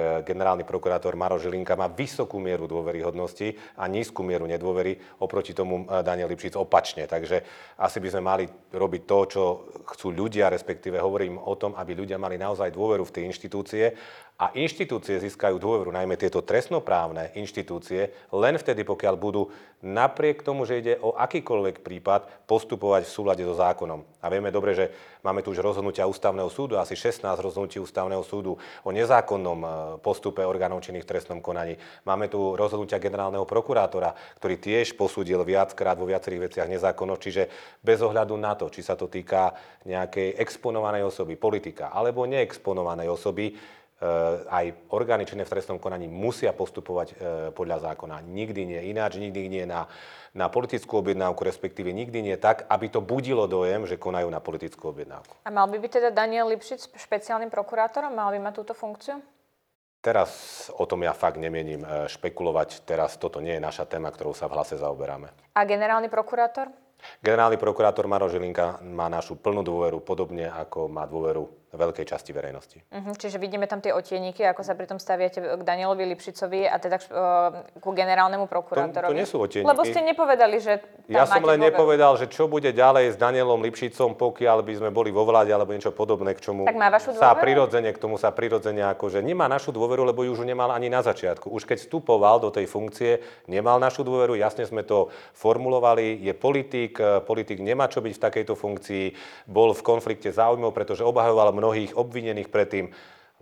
generálny 0.00 0.64
prokurátor 0.64 1.12
Maro 1.20 1.36
Žilinka 1.36 1.76
má 1.76 1.84
vysokú 1.84 2.40
mieru 2.40 2.64
dôveryhodnosti 2.64 3.60
a 3.76 3.84
nízku 3.84 4.24
mieru 4.24 4.48
nedôvery, 4.48 4.96
oproti 5.20 5.52
tomu 5.52 5.84
e, 5.84 6.00
Daniel 6.00 6.32
Lipšic 6.32 6.56
opačne. 6.56 7.04
Takže 7.04 7.44
asi 7.76 7.98
by 8.00 8.08
sme 8.08 8.22
mali 8.24 8.44
robiť 8.72 9.02
to, 9.04 9.18
čo 9.28 9.42
chcú 9.92 10.08
ľudia, 10.16 10.48
respektíve 10.48 10.96
hovorím 10.96 11.36
o 11.36 11.52
tom, 11.60 11.76
aby 11.76 11.92
ľudia 11.92 12.16
mali 12.16 12.40
naozaj 12.40 12.72
dôveru 12.72 13.04
v 13.04 13.12
tie 13.12 13.22
inštitúcie 13.28 13.84
a 14.40 14.48
inštitúcie 14.56 15.20
získajú 15.20 15.60
dôveru, 15.60 15.92
najmä 15.92 16.16
tieto 16.16 16.40
trestnoprávne 16.40 17.36
inštitúcie, 17.36 18.32
len 18.32 18.56
vtedy, 18.56 18.88
pokiaľ 18.88 19.14
budú 19.20 19.52
napriek 19.82 20.46
tomu, 20.46 20.62
že 20.62 20.78
ide 20.78 20.94
o 21.02 21.18
akýkoľvek 21.18 21.82
prípad, 21.82 22.46
postupovať 22.46 23.02
v 23.04 23.14
súlade 23.14 23.42
so 23.42 23.58
zákonom. 23.58 24.06
A 24.22 24.30
vieme 24.30 24.54
dobre, 24.54 24.78
že 24.78 24.94
máme 25.26 25.42
tu 25.42 25.50
už 25.50 25.58
rozhodnutia 25.58 26.06
ústavného 26.06 26.46
súdu, 26.46 26.78
asi 26.78 26.94
16 26.94 27.26
rozhodnutí 27.42 27.82
ústavného 27.82 28.22
súdu 28.22 28.54
o 28.86 28.90
nezákonnom 28.94 29.58
e, 29.58 29.68
postupe 29.98 30.46
orgánov 30.46 30.86
činných 30.86 31.02
v 31.02 31.10
trestnom 31.10 31.42
konaní. 31.42 31.74
Máme 32.06 32.30
tu 32.30 32.54
rozhodnutia 32.54 33.02
generálneho 33.02 33.42
prokurátora, 33.42 34.14
ktorý 34.38 34.62
tiež 34.62 34.94
posúdil 34.94 35.42
viackrát 35.42 35.98
vo 35.98 36.06
viacerých 36.06 36.48
veciach 36.48 36.70
nezákonnosť, 36.70 37.20
čiže 37.20 37.42
bez 37.82 37.98
ohľadu 37.98 38.38
na 38.38 38.54
to, 38.54 38.70
či 38.70 38.86
sa 38.86 38.94
to 38.94 39.10
týka 39.10 39.50
nejakej 39.82 40.38
exponovanej 40.38 41.02
osoby, 41.02 41.34
politika 41.34 41.90
alebo 41.90 42.22
neexponovanej 42.30 43.10
osoby, 43.10 43.58
aj 44.50 44.90
orgány 44.90 45.22
činné 45.22 45.46
v 45.46 45.52
trestnom 45.54 45.78
konaní 45.78 46.10
musia 46.10 46.50
postupovať 46.50 47.14
podľa 47.54 47.94
zákona. 47.94 48.18
Nikdy 48.26 48.60
nie 48.66 48.80
ináč, 48.90 49.22
nikdy 49.22 49.46
nie 49.46 49.64
na, 49.64 49.86
na 50.34 50.50
politickú 50.50 50.98
objednávku, 50.98 51.46
respektíve 51.46 51.94
nikdy 51.94 52.18
nie 52.20 52.36
tak, 52.36 52.66
aby 52.66 52.90
to 52.90 52.98
budilo 52.98 53.46
dojem, 53.46 53.86
že 53.86 54.00
konajú 54.02 54.26
na 54.26 54.42
politickú 54.42 54.90
objednávku. 54.90 55.38
A 55.46 55.54
mal 55.54 55.70
by 55.70 55.78
byť 55.78 55.92
teda 56.02 56.10
Daniel 56.10 56.50
Lipšic 56.50 56.98
špeciálnym 56.98 57.48
prokurátorom? 57.48 58.10
Mal 58.10 58.34
by 58.34 58.38
mať 58.42 58.54
túto 58.58 58.74
funkciu? 58.74 59.22
Teraz 60.02 60.66
o 60.74 60.82
tom 60.82 61.06
ja 61.06 61.14
fakt 61.14 61.38
nemienim 61.38 61.86
špekulovať. 62.10 62.82
Teraz 62.82 63.14
toto 63.14 63.38
nie 63.38 63.54
je 63.54 63.62
naša 63.62 63.86
téma, 63.86 64.10
ktorou 64.10 64.34
sa 64.34 64.50
v 64.50 64.58
hlase 64.58 64.74
zaoberáme. 64.74 65.30
A 65.54 65.62
generálny 65.62 66.10
prokurátor? 66.10 66.74
Generálny 67.22 67.54
prokurátor 67.54 68.10
Maro 68.10 68.26
Žilinka 68.26 68.82
má 68.82 69.06
našu 69.06 69.38
plnú 69.38 69.62
dôveru, 69.62 70.02
podobne 70.02 70.50
ako 70.50 70.90
má 70.90 71.06
dôveru 71.06 71.61
veľkej 71.72 72.04
časti 72.04 72.36
verejnosti. 72.36 72.78
Uh-huh, 72.92 73.16
čiže 73.16 73.40
vidíme 73.40 73.64
tam 73.64 73.80
tie 73.80 73.96
otieniky, 73.96 74.44
ako 74.44 74.60
sa 74.60 74.76
pritom 74.76 75.00
staviate 75.00 75.40
k 75.40 75.62
Danielovi 75.64 76.04
Lipšicovi 76.12 76.68
a 76.68 76.76
teda 76.76 77.00
uh, 77.00 77.64
ku 77.80 77.96
generálnemu 77.96 78.44
prokurátorovi. 78.44 79.08
To, 79.08 79.16
to 79.16 79.20
nie 79.20 79.28
sú 79.28 79.40
otieniky. 79.40 79.68
Lebo 79.72 79.82
ste 79.88 80.00
nepovedali, 80.04 80.56
že 80.60 80.84
tam 81.08 81.08
Ja 81.08 81.24
som 81.24 81.40
len 81.40 81.56
dôveru. 81.56 81.68
nepovedal, 81.72 82.12
že 82.20 82.28
čo 82.28 82.44
bude 82.44 82.68
ďalej 82.76 83.12
s 83.12 83.16
Danielom 83.16 83.64
Lipšicom, 83.64 84.20
pokiaľ 84.20 84.60
by 84.60 84.72
sme 84.84 84.90
boli 84.92 85.08
vo 85.08 85.24
vláde 85.24 85.48
alebo 85.48 85.72
niečo 85.72 85.96
podobné, 85.96 86.36
k 86.36 86.44
čomu 86.44 86.68
Tak 86.68 86.76
má 86.76 86.92
vašu 86.92 87.16
sa 87.16 87.32
prirodzene, 87.32 87.88
k 87.88 87.98
tomu 87.98 88.20
sa 88.20 88.28
prirodzene 88.28 88.84
akože 88.92 89.24
nemá 89.24 89.48
našu 89.48 89.72
dôveru, 89.72 90.04
lebo 90.04 90.28
ju 90.28 90.36
už 90.36 90.44
nemal 90.44 90.68
ani 90.76 90.92
na 90.92 91.00
začiatku. 91.00 91.48
Už 91.48 91.64
keď 91.64 91.88
vstupoval 91.88 92.36
do 92.44 92.52
tej 92.52 92.68
funkcie, 92.68 93.24
nemal 93.48 93.80
našu 93.80 94.04
dôveru, 94.04 94.36
jasne 94.36 94.68
sme 94.68 94.84
to 94.84 95.08
formulovali, 95.32 96.20
je 96.20 96.36
politik, 96.36 97.00
politik 97.24 97.64
nemá 97.64 97.88
čo 97.88 98.04
byť 98.04 98.12
v 98.12 98.22
takejto 98.28 98.54
funkcii, 98.54 99.04
bol 99.48 99.72
v 99.72 99.82
konflikte 99.82 100.28
záujmov, 100.28 100.76
pretože 100.76 101.00
obhajoval 101.00 101.54
mnohých 101.62 101.94
obvinených 101.94 102.50
predtým, 102.50 102.90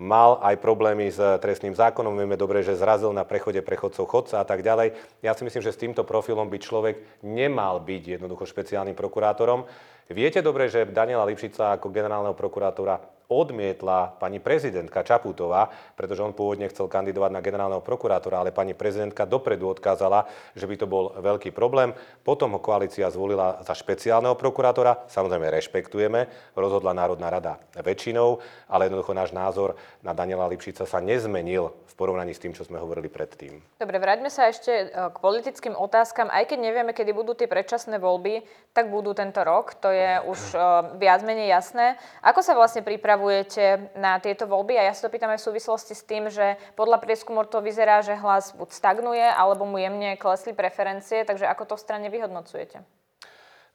mal 0.00 0.40
aj 0.44 0.60
problémy 0.60 1.08
s 1.08 1.20
trestným 1.40 1.76
zákonom. 1.76 2.16
Vieme 2.16 2.36
dobre, 2.36 2.60
že 2.60 2.76
zrazil 2.76 3.12
na 3.12 3.24
prechode 3.24 3.60
prechodcov 3.60 4.04
chodca 4.08 4.40
a 4.40 4.44
tak 4.44 4.64
ďalej. 4.64 4.96
Ja 5.24 5.32
si 5.36 5.44
myslím, 5.44 5.64
že 5.64 5.72
s 5.72 5.80
týmto 5.80 6.04
profilom 6.04 6.48
by 6.48 6.56
človek 6.60 7.24
nemal 7.24 7.80
byť 7.84 8.20
jednoducho 8.20 8.48
špeciálnym 8.48 8.96
prokurátorom. 8.96 9.68
Viete 10.08 10.40
dobre, 10.40 10.72
že 10.72 10.88
Daniela 10.88 11.28
Lipšica 11.28 11.76
ako 11.76 11.92
generálneho 11.92 12.32
prokurátora 12.32 13.19
odmietla 13.30 14.18
pani 14.18 14.42
prezidentka 14.42 15.06
Čaputová, 15.06 15.70
pretože 15.94 16.20
on 16.26 16.34
pôvodne 16.34 16.66
chcel 16.66 16.90
kandidovať 16.90 17.30
na 17.30 17.40
generálneho 17.40 17.80
prokurátora, 17.80 18.42
ale 18.42 18.50
pani 18.50 18.74
prezidentka 18.74 19.22
dopredu 19.22 19.70
odkázala, 19.70 20.26
že 20.58 20.66
by 20.66 20.74
to 20.74 20.90
bol 20.90 21.14
veľký 21.14 21.54
problém. 21.54 21.94
Potom 22.26 22.58
ho 22.58 22.60
koalícia 22.60 23.06
zvolila 23.06 23.62
za 23.62 23.78
špeciálneho 23.78 24.34
prokurátora. 24.34 25.06
Samozrejme 25.06 25.46
rešpektujeme, 25.46 26.26
rozhodla 26.58 26.90
Národná 26.90 27.30
rada 27.30 27.62
väčšinou, 27.78 28.42
ale 28.66 28.90
jednoducho 28.90 29.14
náš 29.14 29.30
názor 29.30 29.78
na 30.02 30.10
Daniela 30.10 30.50
Lipšica 30.50 30.82
sa 30.82 30.98
nezmenil 30.98 31.70
v 31.70 31.94
porovnaní 31.94 32.34
s 32.34 32.42
tým, 32.42 32.50
čo 32.50 32.66
sme 32.66 32.82
hovorili 32.82 33.06
predtým. 33.06 33.62
Dobre, 33.78 34.02
vráťme 34.02 34.32
sa 34.32 34.50
ešte 34.50 34.72
e, 34.72 34.84
k 34.90 35.16
politickým 35.22 35.76
otázkam. 35.78 36.32
Aj 36.32 36.42
keď 36.48 36.58
nevieme, 36.58 36.90
kedy 36.96 37.12
budú 37.14 37.36
tie 37.36 37.46
predčasné 37.46 38.02
voľby, 38.02 38.42
tak 38.74 38.88
budú 38.88 39.12
tento 39.12 39.44
rok. 39.44 39.76
To 39.84 39.92
je 39.92 40.18
už 40.24 40.40
e, 40.54 40.58
viac 40.96 41.20
menej 41.22 41.52
jasné. 41.52 42.00
Ako 42.24 42.40
sa 42.40 42.56
vlastne 42.56 42.80
pripravujete 43.20 43.92
na 44.00 44.16
tieto 44.16 44.48
voľby? 44.48 44.80
A 44.80 44.88
ja 44.88 44.96
sa 44.96 45.06
to 45.06 45.12
pýtam 45.12 45.28
aj 45.28 45.44
v 45.44 45.48
súvislosti 45.52 45.92
s 45.92 46.08
tým, 46.08 46.32
že 46.32 46.56
podľa 46.72 47.04
prieskumov 47.04 47.52
to 47.52 47.60
vyzerá, 47.60 48.00
že 48.00 48.16
hlas 48.16 48.56
buď 48.56 48.72
stagnuje, 48.72 49.20
alebo 49.20 49.68
mu 49.68 49.76
jemne 49.76 50.16
klesli 50.16 50.56
preferencie. 50.56 51.28
Takže 51.28 51.44
ako 51.44 51.68
to 51.68 51.74
v 51.76 51.84
strane 51.84 52.08
vyhodnocujete? 52.08 52.80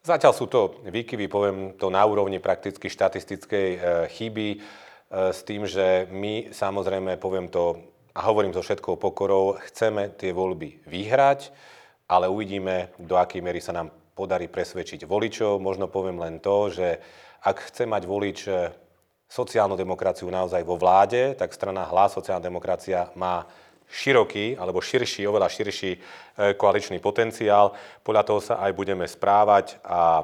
Zatiaľ 0.01 0.33
sú 0.33 0.49
to 0.49 0.81
výkyvy, 0.85 1.29
poviem 1.29 1.57
to 1.77 1.93
na 1.93 2.01
úrovni 2.05 2.41
prakticky 2.41 2.89
štatistickej 2.89 3.67
e, 3.73 3.79
chyby, 4.09 4.49
e, 4.53 4.57
s 5.29 5.41
tým, 5.45 5.65
že 5.65 6.09
my 6.09 6.49
samozrejme, 6.49 7.17
poviem 7.21 7.49
to 7.49 7.77
a 8.13 8.21
hovorím 8.25 8.53
so 8.53 8.61
všetkou 8.61 8.97
pokorou, 8.97 9.57
chceme 9.69 10.13
tie 10.13 10.33
voľby 10.33 10.85
vyhrať, 10.89 11.49
ale 12.05 12.29
uvidíme, 12.29 12.93
do 13.01 13.17
akej 13.17 13.41
miery 13.41 13.61
sa 13.61 13.73
nám 13.73 13.89
podarí 14.13 14.45
presvedčiť 14.45 15.09
voličov. 15.09 15.57
Možno 15.57 15.89
poviem 15.89 16.21
len 16.21 16.37
to, 16.37 16.69
že 16.69 17.01
ak 17.41 17.65
chce 17.65 17.89
mať 17.89 18.03
volič 18.05 18.39
e, 18.45 18.53
sociálnu 19.35 19.75
demokraciu 19.75 20.31
naozaj 20.31 20.63
vo 20.63 20.79
vláde, 20.79 21.35
tak 21.35 21.51
strana 21.51 21.83
Hlas, 21.83 22.15
sociálna 22.15 22.39
demokracia 22.39 23.11
má 23.19 23.43
široký 23.91 24.55
alebo 24.55 24.79
širší, 24.79 25.27
oveľa 25.27 25.51
širší 25.51 25.91
e, 25.91 25.99
koaličný 26.55 27.03
potenciál. 27.03 27.75
Podľa 27.99 28.23
toho 28.23 28.39
sa 28.39 28.55
aj 28.63 28.71
budeme 28.71 29.03
správať 29.05 29.77
a 29.83 30.23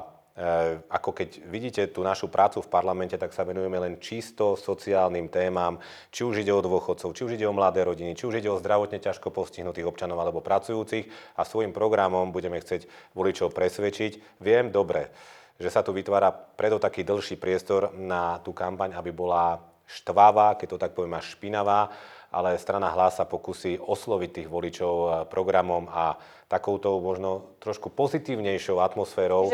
ako 0.88 1.10
keď 1.12 1.28
vidíte 1.46 1.82
tú 1.92 2.00
našu 2.02 2.26
prácu 2.32 2.64
v 2.64 2.72
parlamente, 2.72 3.14
tak 3.14 3.36
sa 3.36 3.44
venujeme 3.44 3.76
len 3.78 4.00
čisto 4.00 4.56
sociálnym 4.56 5.28
témam, 5.28 5.76
či 6.08 6.24
už 6.24 6.42
ide 6.42 6.50
o 6.50 6.64
dôchodcov, 6.64 7.12
či 7.12 7.22
už 7.22 7.36
ide 7.36 7.46
o 7.46 7.54
mladé 7.54 7.84
rodiny, 7.84 8.16
či 8.16 8.26
už 8.26 8.40
ide 8.42 8.50
o 8.50 8.58
zdravotne 8.58 8.98
ťažko 8.98 9.28
postihnutých 9.30 9.86
občanov 9.86 10.18
alebo 10.18 10.40
pracujúcich 10.42 11.36
a 11.38 11.44
svojim 11.44 11.70
programom 11.70 12.34
budeme 12.34 12.58
chcieť 12.58 13.14
voličov 13.14 13.54
presvedčiť. 13.54 14.42
Viem 14.42 14.74
dobre, 14.74 15.12
že 15.60 15.68
sa 15.70 15.84
tu 15.84 15.92
vytvára 15.92 16.32
preto 16.32 16.78
taký 16.80 17.04
dlhší 17.04 17.36
priestor 17.36 17.92
na 17.96 18.40
tú 18.40 18.52
kampaň, 18.56 18.96
aby 18.96 19.12
bola 19.12 19.60
štvavá, 19.86 20.56
keď 20.56 20.66
to 20.68 20.78
tak 20.80 20.92
poviem, 20.96 21.18
až 21.18 21.36
špinavá, 21.36 21.92
ale 22.32 22.56
strana 22.56 22.88
hlas 22.90 23.20
sa 23.20 23.28
pokusí 23.28 23.76
osloviť 23.76 24.30
tých 24.42 24.48
voličov 24.48 24.94
eh, 24.96 25.10
programom 25.28 25.86
a 25.92 26.16
takouto 26.52 27.00
možno 27.00 27.56
trošku 27.64 27.88
pozitívnejšou 27.88 28.76
atmosférou, 28.84 29.48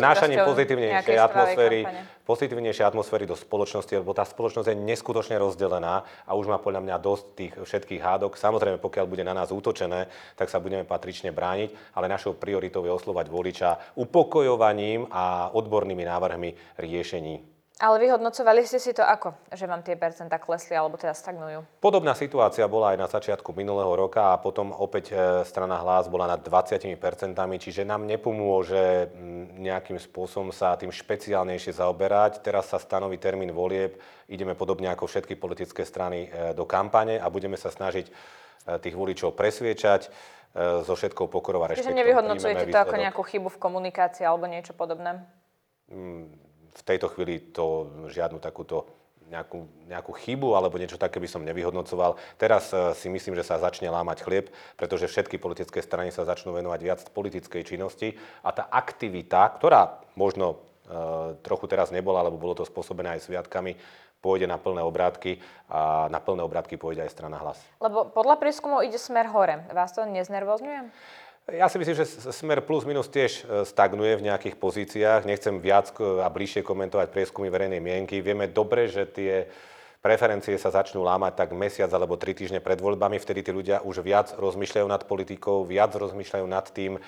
vnášaním 0.00 0.48
pozitívnejšej 0.48 1.18
atmosféry, 1.20 1.84
pozitívnejšej 2.24 2.88
atmosféry 2.88 3.28
do 3.28 3.36
spoločnosti, 3.36 3.92
lebo 3.92 4.16
tá 4.16 4.24
spoločnosť 4.24 4.72
je 4.72 4.80
neskutočne 4.80 5.36
rozdelená 5.36 6.08
a 6.24 6.32
už 6.32 6.48
má 6.48 6.56
podľa 6.56 6.88
mňa 6.88 6.96
dosť 7.04 7.24
tých 7.36 7.52
všetkých 7.52 8.00
hádok. 8.00 8.40
Samozrejme, 8.40 8.80
pokiaľ 8.80 9.04
bude 9.04 9.28
na 9.28 9.36
nás 9.36 9.52
útočené, 9.52 10.08
tak 10.40 10.48
sa 10.48 10.56
budeme 10.56 10.88
patrične 10.88 11.36
brániť, 11.36 11.92
ale 11.92 12.08
našou 12.08 12.32
prioritou 12.32 12.80
je 12.80 12.96
oslovať 12.96 13.28
voliča 13.28 14.00
upokojovaním 14.00 15.04
a 15.12 15.52
odbornými 15.52 16.04
návrhmi 16.08 16.80
riešení. 16.80 17.57
Ale 17.78 18.02
vyhodnocovali 18.02 18.66
ste 18.66 18.82
si 18.82 18.90
to 18.90 19.06
ako? 19.06 19.38
Že 19.54 19.70
vám 19.70 19.86
tie 19.86 19.94
percentá 19.94 20.42
klesli 20.42 20.74
alebo 20.74 20.98
teda 20.98 21.14
stagnujú? 21.14 21.62
Podobná 21.78 22.10
situácia 22.18 22.66
bola 22.66 22.90
aj 22.90 22.98
na 22.98 23.06
začiatku 23.06 23.54
minulého 23.54 23.94
roka 23.94 24.34
a 24.34 24.40
potom 24.42 24.74
opäť 24.74 25.14
e, 25.14 25.16
strana 25.46 25.78
hlas 25.78 26.10
bola 26.10 26.26
nad 26.26 26.42
20%, 26.42 26.98
čiže 27.62 27.86
nám 27.86 28.02
nepomôže 28.02 29.14
mm, 29.14 29.62
nejakým 29.62 29.94
spôsobom 29.94 30.50
sa 30.50 30.74
tým 30.74 30.90
špeciálnejšie 30.90 31.78
zaoberať. 31.78 32.42
Teraz 32.42 32.74
sa 32.74 32.82
stanoví 32.82 33.14
termín 33.14 33.54
volieb, 33.54 33.94
ideme 34.26 34.58
podobne 34.58 34.90
ako 34.90 35.06
všetky 35.06 35.38
politické 35.38 35.86
strany 35.86 36.26
e, 36.26 36.58
do 36.58 36.66
kampane 36.66 37.22
a 37.22 37.30
budeme 37.30 37.54
sa 37.54 37.70
snažiť 37.70 38.10
e, 38.10 38.12
tých 38.82 38.98
voličov 38.98 39.38
presviečať 39.38 40.10
so 40.58 40.96
všetkou 40.96 41.28
pokorou 41.30 41.60
a 41.62 41.70
Čiže 41.70 41.92
rešpektom. 41.92 41.98
nevyhodnocujete 42.02 42.66
Príjmeme 42.66 42.74
to 42.74 42.80
ako 42.82 42.96
nejakú 42.98 43.22
chybu 43.22 43.48
v 43.52 43.58
komunikácii 43.62 44.24
alebo 44.24 44.48
niečo 44.48 44.72
podobné? 44.72 45.22
V 46.78 46.82
tejto 46.86 47.10
chvíli 47.10 47.50
to 47.50 47.90
žiadnu 48.06 48.38
takúto 48.38 48.86
nejakú, 49.28 49.68
nejakú 49.86 50.12
chybu 50.16 50.56
alebo 50.56 50.80
niečo 50.80 50.96
také 50.96 51.20
by 51.20 51.28
som 51.28 51.44
nevyhodnocoval. 51.44 52.16
Teraz 52.40 52.72
eh, 52.72 52.96
si 52.96 53.12
myslím, 53.12 53.36
že 53.36 53.46
sa 53.46 53.60
začne 53.60 53.92
lámať 53.92 54.24
chlieb, 54.24 54.46
pretože 54.74 55.06
všetky 55.06 55.36
politické 55.36 55.84
strany 55.84 56.10
sa 56.10 56.24
začnú 56.24 56.56
venovať 56.56 56.80
viac 56.80 57.00
politickej 57.12 57.62
činnosti 57.62 58.16
a 58.42 58.50
tá 58.50 58.66
aktivita, 58.72 59.60
ktorá 59.60 60.00
možno 60.18 60.58
e, 60.88 61.36
trochu 61.46 61.70
teraz 61.70 61.94
nebola, 61.94 62.24
alebo 62.24 62.40
bolo 62.40 62.58
to 62.58 62.64
spôsobené 62.66 63.18
aj 63.18 63.30
sviatkami, 63.30 63.78
pôjde 64.18 64.50
na 64.50 64.58
plné 64.58 64.82
obrátky 64.82 65.38
a 65.70 66.10
na 66.10 66.18
plné 66.18 66.42
obrátky 66.42 66.74
pôjde 66.74 67.06
aj 67.06 67.14
strana 67.14 67.38
hlas. 67.38 67.58
Lebo 67.78 68.10
podľa 68.10 68.38
prieskumov 68.42 68.82
ide 68.82 68.98
smer 68.98 69.30
hore. 69.30 69.62
Vás 69.70 69.94
to 69.94 70.02
neznervozňuje? 70.06 70.90
Ja 71.48 71.64
si 71.72 71.80
myslím, 71.80 71.96
že 71.96 72.04
smer 72.28 72.60
plus 72.60 72.84
minus 72.84 73.08
tiež 73.08 73.32
e, 73.40 73.64
stagnuje 73.64 74.20
v 74.20 74.28
nejakých 74.28 74.60
pozíciách. 74.60 75.24
Nechcem 75.24 75.64
viac 75.64 75.88
a 75.96 76.28
bližšie 76.28 76.60
komentovať 76.60 77.08
prieskumy 77.08 77.48
verejnej 77.48 77.80
mienky. 77.80 78.20
Vieme 78.20 78.52
dobre, 78.52 78.84
že 78.84 79.08
tie 79.08 79.48
preferencie 80.04 80.60
sa 80.60 80.68
začnú 80.68 81.00
lámať 81.00 81.40
tak 81.40 81.56
mesiac 81.56 81.88
alebo 81.88 82.20
tri 82.20 82.36
týždne 82.36 82.60
pred 82.60 82.76
voľbami. 82.76 83.16
Vtedy 83.16 83.40
tí 83.40 83.48
ľudia 83.48 83.80
už 83.80 84.04
viac 84.04 84.36
rozmýšľajú 84.36 84.84
nad 84.92 85.08
politikou, 85.08 85.64
viac 85.64 85.96
rozmýšľajú 85.96 86.44
nad 86.44 86.68
tým, 86.68 87.00
e, 87.00 87.02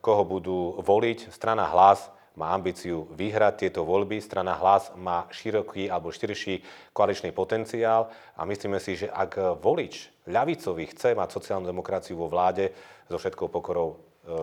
koho 0.00 0.24
budú 0.24 0.80
voliť. 0.80 1.28
Strana 1.28 1.68
hlas 1.68 2.00
má 2.40 2.56
ambíciu 2.56 3.12
vyhrať 3.12 3.68
tieto 3.68 3.84
voľby. 3.84 4.24
Strana 4.24 4.56
hlas 4.56 4.88
má 4.96 5.28
široký 5.28 5.92
alebo 5.92 6.08
širší 6.08 6.64
koaličný 6.96 7.28
potenciál 7.36 8.08
a 8.40 8.48
myslíme 8.48 8.80
si, 8.80 9.04
že 9.04 9.12
ak 9.12 9.60
volič 9.60 10.08
ľavicový 10.32 10.96
chce 10.96 11.12
mať 11.12 11.28
sociálnu 11.28 11.68
demokraciu 11.68 12.16
vo 12.16 12.32
vláde, 12.32 12.72
so 13.08 13.16
všetkou 13.18 13.48
pokorou 13.48 13.94
e, 13.94 13.96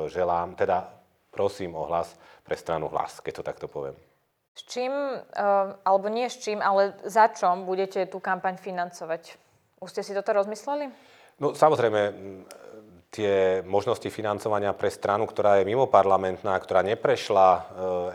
želám, 0.10 0.56
teda 0.56 0.89
prosím 1.32 1.76
o 1.76 1.88
hlas 1.88 2.13
pre 2.43 2.56
stranu 2.60 2.91
hlas, 2.91 3.24
keď 3.24 3.41
to 3.41 3.43
takto 3.43 3.67
poviem. 3.71 3.95
S 4.52 4.67
čím, 4.67 4.91
uh, 4.91 5.80
alebo 5.88 6.12
nie 6.12 6.28
s 6.28 6.43
čím, 6.43 6.60
ale 6.60 6.91
za 7.08 7.32
čom 7.32 7.63
budete 7.63 8.04
tú 8.12 8.19
kampaň 8.19 8.60
financovať? 8.60 9.39
Už 9.80 9.95
ste 9.95 10.04
si 10.04 10.12
toto 10.12 10.36
rozmysleli? 10.36 10.91
No 11.39 11.56
samozrejme, 11.56 12.12
tie 13.12 13.60
možnosti 13.67 14.08
financovania 14.08 14.71
pre 14.71 14.88
stranu, 14.88 15.28
ktorá 15.28 15.60
je 15.60 15.67
mimo 15.67 15.88
parlamentná, 15.91 16.56
ktorá 16.60 16.84
neprešla 16.84 17.47
e, 17.47 17.62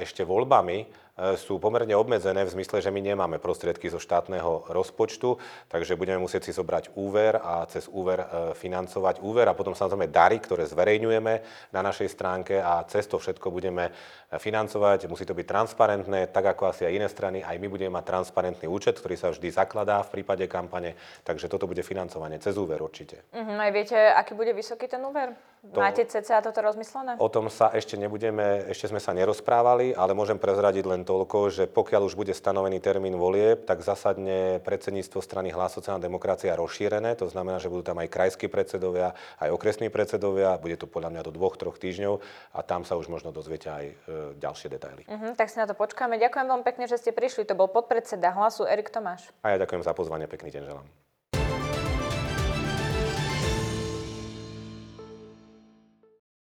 ešte 0.04 0.24
voľbami 0.24 0.88
sú 1.40 1.56
pomerne 1.56 1.96
obmedzené 1.96 2.44
v 2.44 2.52
zmysle, 2.52 2.84
že 2.84 2.92
my 2.92 3.00
nemáme 3.00 3.40
prostriedky 3.40 3.88
zo 3.88 3.96
štátneho 3.96 4.68
rozpočtu, 4.68 5.40
takže 5.72 5.96
budeme 5.96 6.20
musieť 6.20 6.48
si 6.48 6.52
zobrať 6.52 6.92
úver 6.92 7.40
a 7.40 7.64
cez 7.72 7.88
úver 7.88 8.20
e, 8.20 8.26
financovať 8.52 9.24
úver 9.24 9.48
a 9.48 9.56
potom 9.56 9.72
samozrejme 9.72 10.12
dary, 10.12 10.36
ktoré 10.36 10.68
zverejňujeme 10.68 11.34
na 11.72 11.80
našej 11.80 12.12
stránke 12.12 12.60
a 12.60 12.84
cez 12.84 13.08
to 13.08 13.16
všetko 13.16 13.48
budeme 13.48 13.88
financovať. 14.34 15.08
Musí 15.08 15.24
to 15.24 15.32
byť 15.32 15.46
transparentné, 15.46 16.28
tak 16.28 16.52
ako 16.52 16.68
asi 16.68 16.84
aj 16.84 16.92
iné 16.92 17.08
strany. 17.08 17.38
Aj 17.40 17.56
my 17.56 17.68
budeme 17.70 17.94
mať 17.94 18.04
transparentný 18.04 18.66
účet, 18.68 18.98
ktorý 18.98 19.16
sa 19.16 19.32
vždy 19.32 19.48
zakladá 19.54 20.02
v 20.04 20.20
prípade 20.20 20.44
kampane, 20.50 20.98
takže 21.24 21.48
toto 21.48 21.64
bude 21.64 21.80
financovanie 21.80 22.42
cez 22.42 22.58
úver 22.58 22.82
určite. 22.82 23.24
Uh-huh, 23.32 23.56
aj 23.56 23.70
viete, 23.72 23.96
aký 23.96 24.34
bude 24.34 24.52
vysoký 24.52 24.90
ten 24.90 25.00
úver? 25.00 25.32
To, 25.74 25.82
Máte 25.82 26.06
cca 26.06 26.38
toto 26.42 26.60
rozmyslené? 26.62 27.18
O 27.18 27.26
tom 27.26 27.50
sa 27.50 27.72
ešte 27.74 27.98
nebudeme, 27.98 28.66
ešte 28.70 28.90
sme 28.92 29.02
sa 29.02 29.10
nerozprávali, 29.10 29.96
ale 29.96 30.14
môžem 30.14 30.38
prezradiť 30.38 30.84
len 30.86 31.02
toľko, 31.02 31.50
že 31.50 31.64
pokiaľ 31.66 32.06
už 32.06 32.14
bude 32.14 32.30
stanovený 32.30 32.78
termín 32.78 33.18
volieb, 33.18 33.66
tak 33.66 33.82
zasadne 33.82 34.62
predsedníctvo 34.62 35.18
strany 35.18 35.50
Hlas 35.50 35.74
sociálna 35.74 36.02
demokracia 36.02 36.54
rozšírené. 36.54 37.18
To 37.18 37.26
znamená, 37.26 37.58
že 37.58 37.72
budú 37.72 37.82
tam 37.82 37.98
aj 37.98 38.08
krajskí 38.12 38.46
predsedovia, 38.46 39.16
aj 39.42 39.50
okresní 39.50 39.90
predsedovia. 39.90 40.60
Bude 40.60 40.78
to 40.78 40.86
podľa 40.86 41.10
mňa 41.12 41.22
do 41.26 41.32
dvoch, 41.34 41.58
troch 41.58 41.80
týždňov 41.80 42.22
a 42.54 42.60
tam 42.62 42.86
sa 42.86 42.94
už 42.94 43.10
možno 43.10 43.34
dozviete 43.34 43.68
aj 43.72 43.84
e, 43.84 43.94
ďalšie 44.38 44.68
detaily. 44.70 45.02
Uh-huh, 45.08 45.32
tak 45.34 45.50
si 45.50 45.58
na 45.58 45.66
to 45.66 45.74
počkáme. 45.74 46.20
Ďakujem 46.20 46.46
veľmi 46.46 46.64
pekne, 46.64 46.84
že 46.86 47.00
ste 47.00 47.10
prišli. 47.10 47.48
To 47.48 47.58
bol 47.58 47.66
podpredseda 47.66 48.30
Hlasu 48.32 48.68
Erik 48.68 48.92
Tomáš. 48.92 49.32
A 49.42 49.54
ja 49.54 49.60
ďakujem 49.60 49.82
za 49.82 49.92
pozvanie. 49.96 50.30
Pekný 50.30 50.52
deň 50.52 50.62
želám. 50.68 51.15